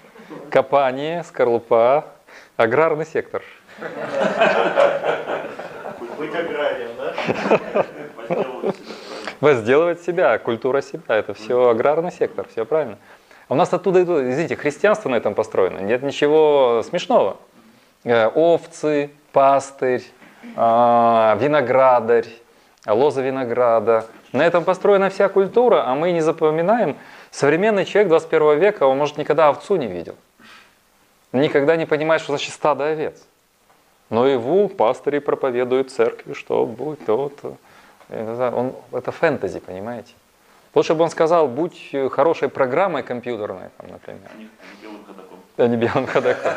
Копание, 0.49 1.23
скорлупа, 1.23 2.05
аграрный 2.55 3.05
сектор. 3.05 3.43
Быть 6.17 6.35
аграрием, 6.35 6.91
да? 6.97 8.73
Возделывать 9.41 10.01
себя, 10.01 10.37
культура 10.37 10.81
себя. 10.81 11.15
Это 11.15 11.33
все 11.33 11.69
аграрный 11.69 12.11
сектор, 12.11 12.47
все 12.51 12.65
правильно. 12.65 12.97
А 13.47 13.53
у 13.53 13.55
нас 13.55 13.73
оттуда 13.73 14.03
идут, 14.03 14.23
извините, 14.23 14.55
христианство 14.55 15.09
на 15.09 15.15
этом 15.15 15.33
построено. 15.33 15.79
Нет 15.79 16.03
ничего 16.03 16.83
смешного. 16.87 17.37
Э, 18.03 18.27
овцы, 18.27 19.11
пастырь, 19.31 20.03
а, 20.55 21.37
виноградарь, 21.39 22.27
лоза 22.85 23.21
винограда. 23.21 24.05
На 24.33 24.45
этом 24.45 24.63
построена 24.63 25.09
вся 25.09 25.29
культура, 25.29 25.83
а 25.87 25.95
мы 25.95 26.11
не 26.11 26.21
запоминаем. 26.21 26.97
Современный 27.31 27.85
человек 27.85 28.09
21 28.09 28.59
века, 28.59 28.83
он, 28.87 28.97
может, 28.97 29.17
никогда 29.17 29.49
овцу 29.49 29.75
не 29.77 29.87
видел. 29.87 30.15
Никогда 31.31 31.75
не 31.75 31.85
понимает, 31.85 32.21
что 32.21 32.33
значит 32.33 32.53
стадо 32.53 32.87
овец. 32.87 33.25
Но 34.09 34.27
его 34.27 34.67
пастыри 34.67 35.19
проповедуют 35.19 35.91
церкви, 35.91 36.33
что 36.33 36.65
будь 36.65 37.05
то-то. 37.05 37.57
Он, 38.09 38.75
это 38.91 39.11
фэнтези, 39.11 39.59
понимаете? 39.59 40.13
Лучше 40.73 40.93
бы 40.93 41.03
он 41.03 41.09
сказал, 41.09 41.47
будь 41.47 41.95
хорошей 42.11 42.49
программой 42.49 43.03
компьютерной, 43.03 43.69
там, 43.77 43.89
например. 43.89 44.29
А 44.33 44.37
не, 44.37 44.45
а 44.45 44.75
не 44.75 44.81
белым 44.81 45.05
ходаком. 45.05 45.39
А 45.57 45.67
не 45.67 45.77
белым 45.77 46.07
ходаком. 46.07 46.53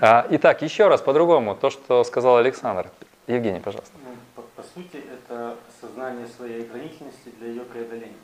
А, 0.00 0.26
итак, 0.30 0.62
еще 0.62 0.88
раз 0.88 1.00
по-другому, 1.00 1.56
то, 1.56 1.70
что 1.70 2.04
сказал 2.04 2.36
Александр. 2.36 2.88
Евгений, 3.26 3.60
пожалуйста. 3.60 3.92
Ну, 4.04 4.14
по, 4.36 4.42
по 4.42 4.62
сути, 4.62 5.02
это 5.12 5.56
осознание 5.68 6.26
своей 6.28 6.62
ограниченности 6.62 7.30
для 7.38 7.48
ее 7.48 7.62
преодоления. 7.62 8.14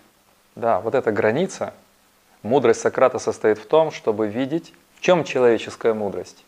Да, 0.54 0.80
вот 0.80 0.94
эта 0.94 1.10
граница, 1.10 1.74
мудрость 2.42 2.80
Сократа 2.80 3.18
состоит 3.18 3.58
в 3.58 3.66
том, 3.66 3.90
чтобы 3.90 4.28
видеть, 4.28 4.72
в 4.94 5.00
чем 5.00 5.24
человеческая 5.24 5.94
мудрость. 5.94 6.44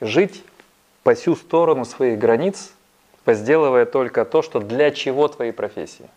Жить 0.00 0.44
по 1.04 1.14
всю 1.14 1.36
сторону 1.36 1.84
своих 1.84 2.18
границ, 2.18 2.72
возделывая 3.24 3.86
только 3.86 4.24
то, 4.24 4.42
что 4.42 4.60
для 4.60 4.90
чего 4.90 5.28
твоей 5.28 5.52
профессии. 5.52 6.08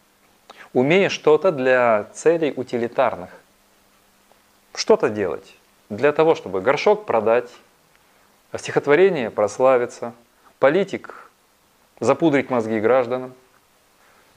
Умея 0.74 1.10
что-то 1.10 1.52
для 1.52 2.08
целей 2.14 2.54
утилитарных. 2.56 3.30
Что-то 4.74 5.10
делать 5.10 5.56
для 5.90 6.12
того, 6.12 6.36
чтобы 6.36 6.62
горшок 6.62 7.06
продать, 7.06 7.50
стихотворение 8.56 9.30
прославиться, 9.30 10.14
политик 10.60 11.30
запудрить 12.00 12.50
мозги 12.50 12.80
гражданам. 12.80 13.34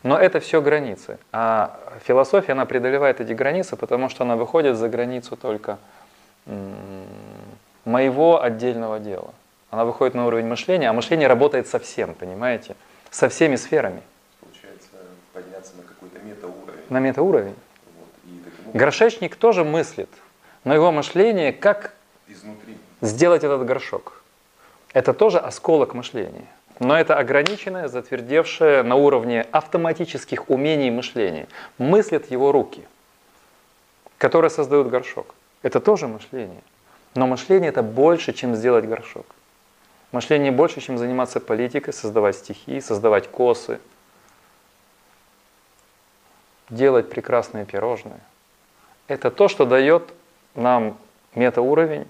Но 0.03 0.19
это 0.19 0.41
все 0.41 0.61
границы. 0.61 1.19
А 1.33 1.81
философия, 2.05 2.53
она 2.53 2.67
преодолевает 2.67 3.21
эти 3.21 3.33
границы, 3.33 3.77
потому 3.77 4.09
что 4.09 4.25
она 4.25 4.37
выходит 4.37 4.77
за 4.77 4.89
границу 4.89 5.37
только 5.37 5.79
моего 7.85 8.43
отдельного 8.43 9.01
дела. 9.01 9.33
Она 9.71 9.85
выходит 9.85 10.15
на 10.15 10.27
уровень 10.27 10.47
мышления, 10.47 10.89
а 10.89 10.93
мышление 10.93 11.29
работает 11.29 11.67
со 11.67 11.79
всем, 11.79 12.15
понимаете? 12.15 12.77
Со 13.11 13.29
всеми 13.29 13.57
сферами. 13.57 14.03
Получается, 14.41 14.89
подняться 15.33 15.73
на 15.77 15.83
какой-то 15.83 16.19
метауровень. 16.21 16.85
На 16.89 17.01
метауровень. 17.01 17.57
Вот. 17.99 18.09
таким... 18.45 18.73
Горшечник 18.79 19.37
тоже 19.37 19.65
мыслит, 19.65 20.11
но 20.65 20.75
его 20.75 20.93
мышление 20.93 21.53
как 21.53 21.95
Изнутри. 22.29 22.77
сделать 23.01 23.45
этот 23.45 23.65
горшок. 23.65 24.23
Это 24.93 25.13
тоже 25.13 25.39
осколок 25.39 25.95
мышления. 25.95 26.47
Но 26.79 26.99
это 26.99 27.17
ограниченное, 27.17 27.89
затвердевшее 27.89 28.83
на 28.83 28.97
уровне 28.97 29.47
автоматических 29.51 30.51
умений 30.51 30.91
мышления. 30.91 31.49
Мыслят 31.79 32.31
его 32.31 32.53
руки, 32.53 32.85
которые 34.19 34.51
создают 34.51 34.89
горшок. 34.89 35.35
Это 35.63 35.81
тоже 35.81 36.07
мышление. 36.07 36.61
Но 37.15 37.27
мышление 37.27 37.71
это 37.71 37.83
больше, 37.83 38.35
чем 38.35 38.55
сделать 38.55 38.87
горшок. 38.87 39.27
Мышление 40.17 40.51
больше, 40.51 40.81
чем 40.81 40.97
заниматься 40.97 41.41
политикой, 41.41 41.93
создавать 41.93 42.37
стихи, 42.37 42.81
создавать 42.81 43.29
косы, 43.31 43.81
делать 46.71 47.11
прекрасные 47.11 47.67
пирожные. 47.67 48.21
Это 49.09 49.31
то, 49.31 49.49
что 49.49 49.67
дает 49.67 50.15
нам 50.55 50.97
метауровень, 51.35 52.07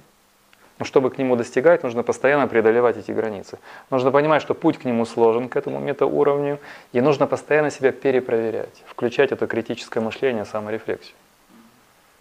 но 0.78 0.84
чтобы 0.84 1.10
к 1.10 1.18
нему 1.18 1.34
достигать, 1.34 1.82
нужно 1.82 2.04
постоянно 2.04 2.46
преодолевать 2.46 2.96
эти 2.96 3.10
границы. 3.10 3.58
Нужно 3.90 4.12
понимать, 4.12 4.40
что 4.40 4.54
путь 4.54 4.78
к 4.78 4.84
нему 4.84 5.04
сложен, 5.04 5.48
к 5.48 5.56
этому 5.56 5.80
метауровню, 5.80 6.60
и 6.92 7.00
нужно 7.00 7.26
постоянно 7.26 7.72
себя 7.72 7.90
перепроверять, 7.90 8.84
включать 8.86 9.32
это 9.32 9.48
критическое 9.48 9.98
мышление, 9.98 10.44
саморефлексию. 10.44 11.16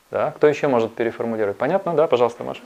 Да? 0.09 0.31
Кто 0.31 0.47
еще 0.47 0.67
может 0.67 0.95
переформулировать? 0.95 1.59
Понятно, 1.59 1.93
да? 1.93 2.07
Пожалуйста, 2.07 2.43
Маша. 2.43 2.61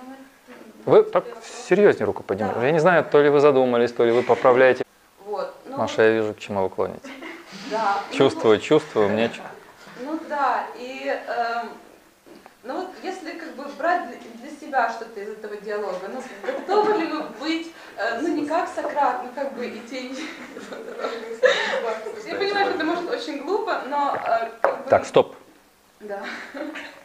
Вы 0.89 1.03
так 1.03 1.23
серьезнее 1.67 2.05
руку 2.05 2.23
поднимаете. 2.23 2.59
Да. 2.59 2.65
Я 2.65 2.71
не 2.71 2.79
знаю, 2.79 3.05
то 3.05 3.21
ли 3.21 3.29
вы 3.29 3.41
задумались, 3.41 3.91
то 3.91 4.03
ли 4.03 4.11
вы 4.11 4.23
поправляете. 4.23 4.83
Вот, 5.23 5.53
ну, 5.65 5.77
Маша, 5.77 6.01
я 6.01 6.11
вижу, 6.13 6.33
к 6.33 6.39
чему 6.39 6.63
вы 6.63 6.69
клоните. 6.69 6.99
Да. 7.71 7.99
Чувствую, 8.11 8.55
ну, 8.55 8.61
чувствую, 8.61 9.09
мне... 9.09 9.31
Ну 10.01 10.19
да, 10.27 10.65
и 10.75 11.05
э, 11.05 11.63
ну 12.63 12.81
вот 12.81 12.89
если 13.03 13.37
как 13.37 13.55
бы 13.55 13.65
брать 13.77 14.17
для 14.41 14.49
себя 14.49 14.89
что-то 14.89 15.19
из 15.19 15.29
этого 15.29 15.55
диалога, 15.57 16.09
ну 16.11 16.23
готовы 16.43 16.97
ли 16.97 17.05
вы 17.05 17.23
быть, 17.39 17.71
э, 17.97 18.21
ну 18.21 18.27
не 18.27 18.47
как 18.47 18.69
Сократ, 18.69 19.21
ну 19.23 19.29
как 19.35 19.53
бы 19.53 19.67
идти... 19.67 20.15
Я 22.25 22.35
понимаю, 22.35 22.67
что 22.67 22.75
это 22.75 22.83
может 22.83 23.09
очень 23.09 23.43
глупо, 23.43 23.81
но... 23.87 24.15
Э, 24.15 24.49
как 24.61 24.83
бы... 24.83 24.89
Так, 24.89 25.05
стоп. 25.05 25.35
Да. 25.99 26.23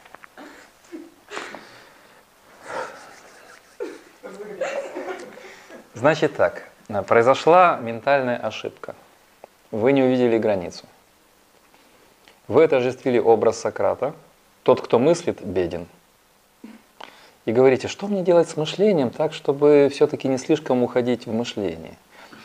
Значит 5.95 6.37
так, 6.37 6.69
произошла 7.07 7.79
ментальная 7.81 8.37
ошибка. 8.37 8.95
Вы 9.71 9.93
не 9.93 10.03
увидели 10.03 10.39
границу. 10.39 10.85
Вы 12.47 12.65
отождествили 12.65 13.19
образ 13.19 13.61
Сократа. 13.61 14.13
Тот, 14.63 14.81
кто 14.81 14.99
мыслит, 14.99 15.43
беден. 15.43 15.87
И 17.45 17.53
говорите, 17.53 17.89
что 17.89 18.07
мне 18.07 18.23
делать 18.23 18.49
с 18.49 18.57
мышлением 18.57 19.11
так, 19.11 19.35
чтобы 19.35 19.91
все-таки 19.93 20.29
не 20.29 20.39
слишком 20.39 20.83
уходить 20.83 21.27
в 21.27 21.33
мышление. 21.33 21.95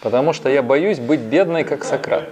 Потому 0.02 0.34
что 0.34 0.49
я 0.49 0.62
боюсь 0.62 0.99
быть 0.99 1.19
бедной, 1.19 1.63
как 1.63 1.84
Сократ. 1.84 2.30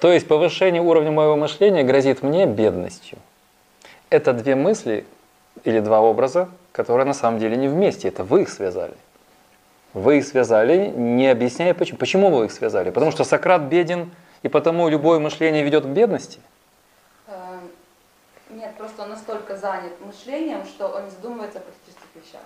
То 0.00 0.12
есть 0.12 0.28
повышение 0.28 0.82
уровня 0.82 1.10
моего 1.10 1.36
мышления 1.36 1.82
грозит 1.82 2.22
мне 2.22 2.46
бедностью. 2.46 3.18
Это 4.10 4.32
две 4.32 4.54
мысли 4.54 5.04
или 5.62 5.80
два 5.80 6.00
образа, 6.00 6.48
которые 6.72 7.06
на 7.06 7.14
самом 7.14 7.38
деле 7.38 7.56
не 7.56 7.68
вместе. 7.68 8.08
Это 8.08 8.24
вы 8.24 8.42
их 8.42 8.48
связали. 8.48 8.94
Вы 9.92 10.18
их 10.18 10.26
связали, 10.26 10.88
не 10.88 11.28
объясняя 11.28 11.72
почему. 11.72 11.98
Почему 11.98 12.30
вы 12.30 12.46
их 12.46 12.52
связали? 12.52 12.90
Потому 12.90 13.12
что 13.12 13.22
Сократ 13.22 13.62
беден, 13.62 14.10
и 14.42 14.48
потому 14.48 14.88
любое 14.88 15.20
мышление 15.20 15.62
ведет 15.62 15.84
к 15.84 15.88
бедности? 15.88 16.40
Эм, 17.28 17.70
нет, 18.50 18.74
просто 18.76 19.02
он 19.02 19.10
настолько 19.10 19.56
занят 19.56 19.92
мышлением, 20.04 20.64
что 20.64 20.88
он 20.88 21.04
не 21.04 21.10
задумывается 21.10 21.60
о 21.60 21.62
практических 21.62 22.08
вещах. 22.16 22.42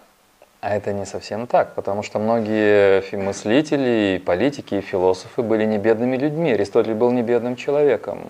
А 0.60 0.74
это 0.74 0.92
не 0.92 1.06
совсем 1.06 1.46
так, 1.46 1.74
потому 1.74 2.02
что 2.02 2.18
многие 2.18 3.00
мыслители, 3.16 4.16
и 4.16 4.18
политики, 4.18 4.74
и 4.74 4.80
философы 4.80 5.42
были 5.42 5.64
не 5.64 5.78
бедными 5.78 6.16
людьми. 6.16 6.50
Аристотель 6.50 6.94
был 6.94 7.12
не 7.12 7.22
бедным 7.22 7.54
человеком, 7.54 8.26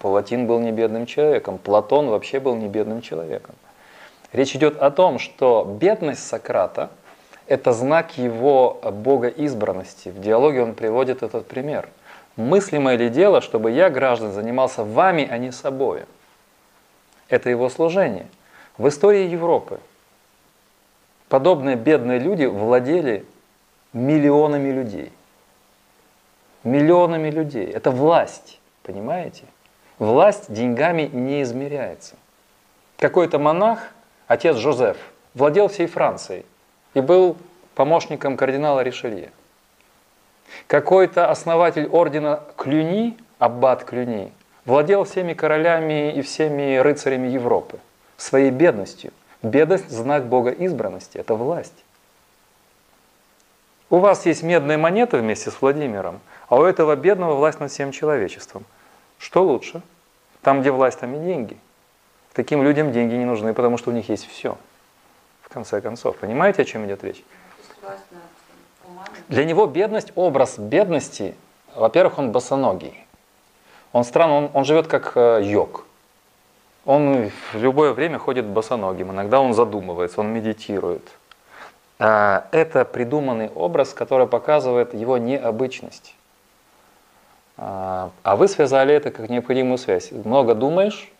Палатин 0.00 0.46
был 0.46 0.60
не 0.60 0.70
бедным 0.70 1.06
человеком, 1.06 1.56
Платон 1.56 2.08
вообще 2.08 2.40
был 2.40 2.56
не 2.56 2.68
бедным 2.68 3.00
человеком. 3.00 3.54
Речь 4.32 4.54
идет 4.56 4.76
о 4.82 4.90
том, 4.90 5.18
что 5.18 5.64
бедность 5.80 6.26
Сократа– 6.26 6.90
это 7.46 7.72
знак 7.72 8.18
его 8.18 8.80
богоизбранности. 8.82 10.08
В 10.08 10.20
диалоге 10.20 10.62
он 10.62 10.74
приводит 10.74 11.22
этот 11.22 11.46
пример. 11.46 11.88
Мыслимое 12.36 12.96
ли 12.96 13.08
дело, 13.08 13.40
чтобы 13.40 13.70
я, 13.70 13.88
граждан, 13.88 14.32
занимался 14.32 14.84
вами, 14.84 15.26
а 15.30 15.38
не 15.38 15.52
собой? 15.52 16.04
Это 17.28 17.50
его 17.50 17.68
служение. 17.68 18.26
В 18.76 18.88
истории 18.88 19.26
Европы 19.26 19.80
подобные 21.28 21.76
бедные 21.76 22.18
люди 22.18 22.44
владели 22.44 23.24
миллионами 23.92 24.70
людей. 24.70 25.12
Миллионами 26.62 27.30
людей. 27.30 27.66
Это 27.66 27.90
власть, 27.90 28.60
понимаете? 28.82 29.44
Власть 29.98 30.52
деньгами 30.52 31.08
не 31.10 31.42
измеряется. 31.42 32.16
Какой-то 32.98 33.38
монах, 33.38 33.92
отец 34.26 34.56
Жозеф, 34.56 34.96
владел 35.34 35.68
всей 35.68 35.86
Францией– 35.86 36.44
и 36.96 37.00
был 37.02 37.36
помощником 37.74 38.38
кардинала 38.38 38.80
Ришелье. 38.80 39.30
Какой-то 40.66 41.30
основатель 41.30 41.86
ордена 41.88 42.40
Клюни, 42.56 43.18
аббат 43.38 43.84
Клюни, 43.84 44.32
владел 44.64 45.04
всеми 45.04 45.34
королями 45.34 46.10
и 46.10 46.22
всеми 46.22 46.78
рыцарями 46.78 47.28
Европы. 47.28 47.78
своей 48.16 48.50
бедностью. 48.50 49.12
Бедность– 49.42 49.88
знак 49.90 50.24
Бога 50.24 50.50
избранности, 50.50 51.18
это 51.18 51.34
власть. 51.34 51.84
У 53.90 53.98
вас 53.98 54.24
есть 54.24 54.42
медные 54.42 54.78
монеты 54.78 55.18
вместе 55.18 55.50
с 55.50 55.60
Владимиром, 55.60 56.20
а 56.48 56.56
у 56.56 56.62
этого 56.62 56.96
бедного 56.96 57.34
власть 57.34 57.60
над 57.60 57.70
всем 57.70 57.92
человечеством. 57.92 58.64
Что 59.18 59.44
лучше? 59.44 59.82
Там, 60.40 60.62
где 60.62 60.70
власть, 60.70 60.98
там 60.98 61.14
и 61.14 61.18
деньги. 61.18 61.58
Таким 62.36 62.62
людям 62.62 62.92
деньги 62.92 63.14
не 63.14 63.24
нужны, 63.24 63.54
потому 63.54 63.78
что 63.78 63.88
у 63.88 63.94
них 63.94 64.10
есть 64.10 64.28
все. 64.28 64.58
В 65.40 65.48
конце 65.48 65.80
концов. 65.80 66.18
Понимаете, 66.18 66.62
о 66.62 66.64
чем 66.66 66.84
идет 66.84 67.02
речь? 67.02 67.24
Для 69.28 69.46
него 69.46 69.64
бедность, 69.66 70.12
образ 70.16 70.58
бедности, 70.58 71.34
во-первых, 71.74 72.18
он 72.18 72.32
босоногий. 72.32 73.06
Он 73.92 74.04
странно, 74.04 74.34
он, 74.34 74.50
он 74.52 74.66
живет 74.66 74.86
как 74.86 75.12
э, 75.16 75.40
йог. 75.44 75.86
Он 76.84 77.30
в 77.54 77.56
любое 77.56 77.94
время 77.94 78.18
ходит 78.18 78.44
босоногим, 78.44 79.12
иногда 79.12 79.40
он 79.40 79.54
задумывается, 79.54 80.20
он 80.20 80.28
медитирует. 80.28 81.08
А, 81.98 82.48
это 82.52 82.84
придуманный 82.84 83.48
образ, 83.48 83.94
который 83.94 84.26
показывает 84.26 84.92
его 84.92 85.16
необычность. 85.16 86.14
А, 87.56 88.10
а 88.22 88.36
вы 88.36 88.46
связали 88.46 88.94
это 88.94 89.10
как 89.10 89.30
необходимую 89.30 89.78
связь. 89.78 90.12
Много 90.12 90.54
думаешь, 90.54 91.10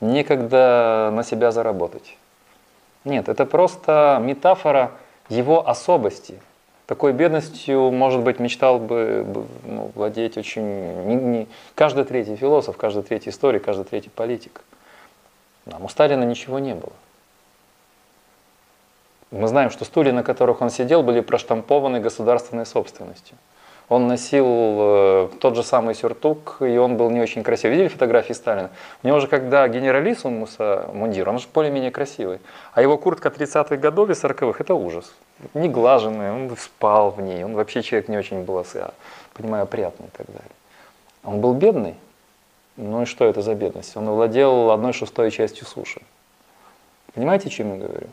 некогда 0.00 1.10
на 1.12 1.22
себя 1.22 1.50
заработать. 1.50 2.16
Нет, 3.04 3.28
это 3.28 3.46
просто 3.46 4.20
метафора 4.22 4.92
его 5.28 5.68
особости. 5.68 6.40
Такой 6.86 7.12
бедностью, 7.12 7.90
может 7.90 8.22
быть, 8.22 8.38
мечтал 8.38 8.78
бы 8.78 9.26
ну, 9.66 9.90
владеть 9.94 10.38
очень... 10.38 11.04
Не, 11.04 11.14
не, 11.16 11.48
каждый 11.74 12.04
третий 12.04 12.36
философ, 12.36 12.76
каждый 12.76 13.02
третий 13.02 13.30
историк, 13.30 13.64
каждый 13.64 13.84
третий 13.84 14.08
политик. 14.08 14.62
Там 15.66 15.84
у 15.84 15.88
Сталина 15.88 16.24
ничего 16.24 16.58
не 16.58 16.74
было. 16.74 16.92
Мы 19.30 19.46
знаем, 19.48 19.70
что 19.70 19.84
стулья, 19.84 20.12
на 20.12 20.22
которых 20.22 20.62
он 20.62 20.70
сидел, 20.70 21.02
были 21.02 21.20
проштампованы 21.20 22.00
государственной 22.00 22.64
собственностью. 22.64 23.36
Он 23.88 24.06
носил 24.06 24.46
э, 24.46 25.28
тот 25.40 25.56
же 25.56 25.62
самый 25.62 25.94
сюртук, 25.94 26.58
и 26.60 26.76
он 26.76 26.98
был 26.98 27.10
не 27.10 27.20
очень 27.20 27.42
красивый. 27.42 27.76
Видели 27.76 27.88
фотографии 27.88 28.34
Сталина? 28.34 28.70
У 29.02 29.06
него 29.06 29.18
же, 29.20 29.28
когда 29.28 29.66
генералиссимуса 29.66 30.90
мундир, 30.92 31.28
он 31.28 31.38
же 31.38 31.46
более-менее 31.52 31.90
красивый. 31.90 32.38
А 32.74 32.82
его 32.82 32.98
куртка 32.98 33.30
30-х 33.30 33.76
годов 33.76 34.10
и 34.10 34.12
40-х– 34.12 34.56
это 34.60 34.74
ужас. 34.74 35.14
Не 35.54 35.70
глаженная, 35.70 36.32
он 36.34 36.54
спал 36.58 37.10
в 37.10 37.22
ней, 37.22 37.44
он 37.44 37.54
вообще 37.54 37.82
человек 37.82 38.08
не 38.08 38.18
очень 38.18 38.42
был, 38.42 38.58
а, 38.58 38.94
понимаю, 39.32 39.62
опрятный 39.62 40.06
и 40.06 40.10
так 40.16 40.26
далее. 40.26 40.50
Он 41.24 41.40
был 41.40 41.54
бедный, 41.54 41.94
ну 42.76 43.02
и 43.02 43.04
что 43.06 43.24
это 43.24 43.40
за 43.40 43.54
бедность? 43.54 43.96
Он 43.96 44.08
владел 44.10 44.70
одной 44.70 44.92
шестой 44.92 45.30
частью 45.30 45.66
суши. 45.66 46.02
Понимаете, 47.14 47.48
о 47.48 47.50
чем 47.50 47.74
я 47.74 47.86
говорю? 47.86 48.06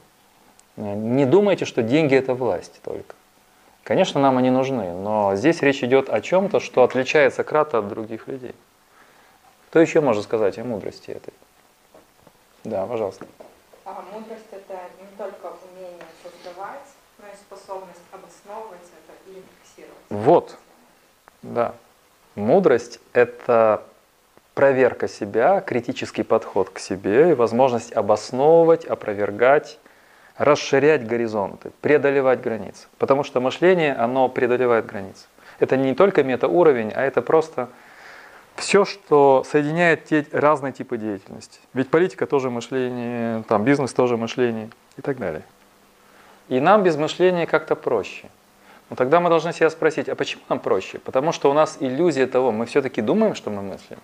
Не 0.78 1.26
думайте, 1.26 1.66
что 1.66 1.84
деньги 1.84 2.16
это 2.16 2.34
власть 2.34 2.80
только. 2.84 3.16
Конечно, 3.86 4.20
нам 4.20 4.40
они 4.40 4.50
нужны, 4.50 4.94
но 4.94 5.36
здесь 5.36 5.62
речь 5.62 5.84
идет 5.84 6.10
о 6.10 6.20
чем-то, 6.20 6.60
что 6.60 6.82
отличает 6.82 7.36
Сократа 7.36 7.78
от 7.78 7.88
других 7.88 8.28
людей. 8.28 8.56
Кто 9.70 9.80
еще 9.80 10.02
может 10.02 10.24
сказать 10.24 10.58
о 10.58 10.64
мудрости 10.64 11.12
этой? 11.12 11.34
Да, 12.64 12.88
пожалуйста. 12.88 13.28
А 13.86 14.04
мудрость 14.12 14.48
это 14.52 14.80
не 15.00 15.16
только 15.16 15.54
умение 15.70 16.02
создавать, 16.24 16.82
но 17.20 17.26
и 17.28 17.36
способность 17.36 18.02
обосновывать 18.12 18.82
это 18.82 19.30
и 19.30 19.44
фиксировать. 19.62 19.96
Вот, 20.10 20.58
да. 21.44 21.76
Мудрость– 22.34 23.00
это 23.14 23.84
проверка 24.56 25.08
себя, 25.08 25.62
критический 25.62 26.24
подход 26.24 26.72
к 26.72 26.80
себе 26.80 27.30
и 27.30 27.34
возможность 27.36 27.94
обосновывать, 27.94 28.84
опровергать, 28.86 29.78
расширять 30.38 31.08
горизонты, 31.08 31.72
преодолевать 31.82 32.42
границы. 32.42 32.88
Потому 32.98 33.24
что 33.24 33.40
мышление, 33.40 33.94
оно 33.94 34.28
преодолевает 34.28 34.86
границы. 34.86 35.26
Это 35.60 35.78
не 35.78 35.96
только 35.96 36.24
метауровень, 36.24 36.92
а 36.94 37.02
это 37.02 37.22
просто 37.22 37.70
все, 38.56 38.86
что 38.86 39.44
соединяет 39.50 40.06
те 40.06 40.26
разные 40.32 40.74
типы 40.74 40.98
деятельности. 40.98 41.60
Ведь 41.74 41.90
политика 41.90 42.26
тоже 42.26 42.50
мышление, 42.50 43.44
там 43.48 43.64
бизнес 43.64 43.94
тоже 43.94 44.18
мышление 44.18 44.70
и 44.98 45.02
так 45.02 45.18
далее. 45.18 45.44
И 46.50 46.60
нам 46.60 46.84
без 46.84 46.96
мышления 46.96 47.48
как-то 47.48 47.76
проще. 47.76 48.30
Но 48.90 48.96
тогда 48.96 49.20
мы 49.20 49.30
должны 49.30 49.52
себя 49.52 49.70
спросить, 49.70 50.10
а 50.10 50.16
почему 50.16 50.44
нам 50.48 50.60
проще? 50.60 51.00
Потому 51.00 51.32
что 51.32 51.50
у 51.50 51.54
нас 51.54 51.78
иллюзия 51.80 52.28
того, 52.28 52.52
мы 52.52 52.66
все-таки 52.66 53.02
думаем, 53.02 53.34
что 53.36 53.50
мы 53.50 53.62
мыслим. 53.62 53.98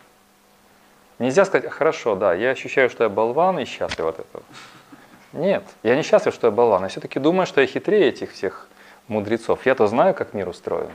Нельзя 1.20 1.46
сказать, 1.46 1.70
хорошо, 1.70 2.16
да, 2.16 2.34
я 2.34 2.50
ощущаю, 2.50 2.90
что 2.90 3.04
я 3.04 3.10
болван 3.10 3.60
и 3.60 3.66
счастлив 3.66 4.08
от 4.08 4.20
этого. 4.20 4.44
Нет, 5.34 5.64
я 5.84 5.96
не 5.96 6.04
счастлив, 6.04 6.34
что 6.34 6.48
я 6.48 6.52
болван. 6.52 6.84
Я 6.84 6.90
все-таки 6.90 7.20
думаю, 7.20 7.46
что 7.46 7.62
я 7.62 7.68
хитрее 7.68 8.10
этих 8.10 8.32
всех 8.32 8.68
мудрецов. 9.08 9.66
Я-то 9.66 9.88
знаю, 9.88 10.14
как 10.14 10.34
мир 10.34 10.50
устроен. 10.50 10.92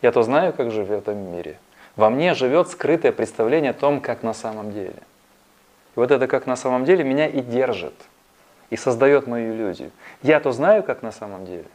Я-то 0.00 0.22
знаю, 0.22 0.52
как 0.52 0.70
живет 0.70 0.88
в 0.88 0.92
этом 0.92 1.18
мире. 1.18 1.58
Во 1.96 2.08
мне 2.08 2.34
живет 2.34 2.68
скрытое 2.68 3.12
представление 3.12 3.72
о 3.72 3.74
том, 3.74 4.00
как 4.00 4.22
на 4.22 4.32
самом 4.32 4.72
деле. 4.72 4.94
И 5.96 5.98
вот 5.98 6.10
это 6.10 6.28
как 6.28 6.46
на 6.46 6.56
самом 6.56 6.84
деле 6.84 7.02
меня 7.02 7.26
и 7.26 7.40
держит, 7.40 7.94
и 8.70 8.76
создает 8.76 9.26
мою 9.26 9.54
иллюзию. 9.54 9.90
Я-то 10.22 10.52
знаю, 10.52 10.84
как 10.84 11.02
на 11.02 11.10
самом 11.10 11.44
деле. 11.44 11.66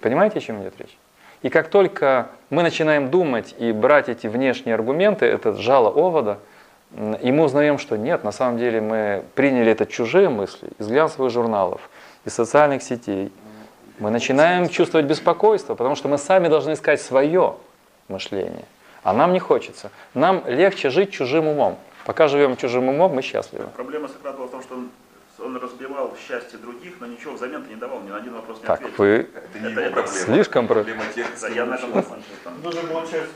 Понимаете, 0.00 0.38
о 0.38 0.42
чем 0.42 0.60
идет 0.60 0.74
речь? 0.78 0.98
И 1.42 1.48
как 1.48 1.68
только 1.68 2.28
мы 2.50 2.62
начинаем 2.62 3.10
думать 3.10 3.54
и 3.58 3.72
брать 3.72 4.08
эти 4.08 4.26
внешние 4.26 4.74
аргументы, 4.74 5.24
это 5.26 5.54
жало 5.54 5.88
овода– 5.88 6.40
и 6.96 7.30
мы 7.30 7.44
узнаем, 7.44 7.78
что 7.78 7.96
нет, 7.96 8.24
на 8.24 8.32
самом 8.32 8.58
деле 8.58 8.80
мы 8.80 9.24
приняли 9.34 9.70
это 9.70 9.86
чужие 9.86 10.28
мысли 10.28 10.70
из 10.78 10.88
глянцевых 10.88 11.30
журналов, 11.30 11.80
из 12.24 12.34
социальных 12.34 12.82
сетей. 12.82 13.32
Мы 13.98 14.10
начинаем 14.10 14.68
чувствовать 14.68 15.06
беспокойство, 15.06 15.74
потому 15.74 15.94
что 15.94 16.08
мы 16.08 16.18
сами 16.18 16.48
должны 16.48 16.72
искать 16.72 17.00
свое 17.00 17.54
мышление. 18.08 18.64
А 19.02 19.12
нам 19.12 19.32
не 19.32 19.38
хочется. 19.38 19.90
Нам 20.14 20.42
легче 20.46 20.90
жить 20.90 21.12
чужим 21.12 21.46
умом. 21.46 21.78
Пока 22.06 22.28
живем 22.28 22.56
чужим 22.56 22.88
умом, 22.88 23.14
мы 23.14 23.22
счастливы. 23.22 23.66
Проблема 23.76 24.08
Сократа 24.08 24.38
была 24.38 24.48
в 24.48 24.50
том, 24.50 24.62
что 24.62 24.74
он, 24.74 24.90
он 25.38 25.56
разбивал 25.58 26.12
счастье 26.26 26.58
других, 26.58 26.94
но 26.98 27.06
ничего 27.06 27.34
взамен 27.34 27.64
не 27.68 27.76
давал, 27.76 28.00
ни 28.00 28.08
на 28.08 28.16
один 28.16 28.34
вопрос 28.34 28.58
не 28.60 28.66
так, 28.66 28.80
ответил. 28.80 28.96
Вы 28.98 29.08
Это 29.08 29.58
не 29.58 29.70
его 29.70 29.92
проблема. 29.92 30.06
слишком... 30.08 30.66
Проблема 30.66 31.02
тех, 31.14 31.26
Да, 31.40 31.48
я 31.48 31.66
на 31.66 31.74
этом 31.74 32.04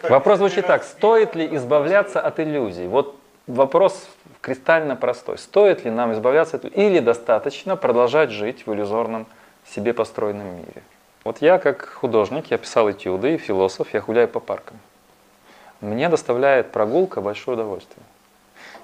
Вопрос 0.02 0.38
звучит 0.38 0.66
так. 0.66 0.82
Стоит 0.82 1.34
ли 1.34 1.54
избавляться 1.56 2.20
от 2.20 2.40
иллюзий? 2.40 2.88
Вот 2.88 3.16
вопрос 3.46 4.08
кристально 4.40 4.96
простой. 4.96 5.38
Стоит 5.38 5.84
ли 5.84 5.90
нам 5.90 6.12
избавляться 6.12 6.56
от 6.56 6.64
или 6.64 7.00
достаточно 7.00 7.76
продолжать 7.76 8.30
жить 8.30 8.66
в 8.66 8.72
иллюзорном 8.72 9.26
себе 9.66 9.92
построенном 9.92 10.56
мире? 10.56 10.82
Вот 11.24 11.38
я 11.40 11.58
как 11.58 11.86
художник, 11.86 12.50
я 12.50 12.58
писал 12.58 12.90
этюды 12.90 13.34
и 13.34 13.38
философ, 13.38 13.94
я 13.94 14.00
гуляю 14.00 14.28
по 14.28 14.40
паркам. 14.40 14.78
Мне 15.80 16.08
доставляет 16.08 16.70
прогулка 16.70 17.20
большое 17.20 17.56
удовольствие. 17.56 18.04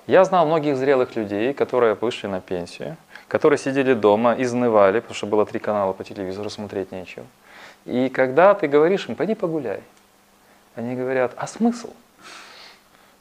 Я 0.06 0.24
знал 0.24 0.46
многих 0.46 0.76
зрелых 0.76 1.14
людей, 1.16 1.52
которые 1.52 1.94
вышли 1.94 2.26
на 2.26 2.40
пенсию, 2.40 2.96
которые 3.28 3.58
сидели 3.58 3.94
дома, 3.94 4.34
изнывали, 4.38 5.00
потому 5.00 5.14
что 5.14 5.26
было 5.26 5.46
три 5.46 5.58
канала 5.58 5.92
по 5.92 6.02
телевизору, 6.02 6.50
смотреть 6.50 6.92
нечего. 6.92 7.26
И 7.84 8.08
когда 8.08 8.54
ты 8.54 8.66
говоришь 8.66 9.08
им, 9.08 9.14
пойди 9.14 9.34
погуляй, 9.34 9.82
они 10.74 10.96
говорят, 10.96 11.32
а 11.36 11.46
смысл? 11.46 11.90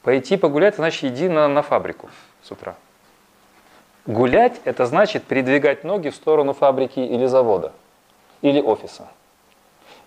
Пойти 0.02 0.36
погулять, 0.36 0.76
значит, 0.76 1.04
иди 1.04 1.28
на, 1.28 1.46
на 1.48 1.62
фабрику 1.62 2.08
с 2.42 2.50
утра. 2.50 2.74
Гулять– 4.06 4.60
это 4.64 4.86
значит 4.86 5.24
передвигать 5.24 5.84
ноги 5.84 6.08
в 6.08 6.14
сторону 6.14 6.54
фабрики 6.54 7.00
или 7.00 7.26
завода, 7.26 7.72
или 8.40 8.60
офиса. 8.60 9.08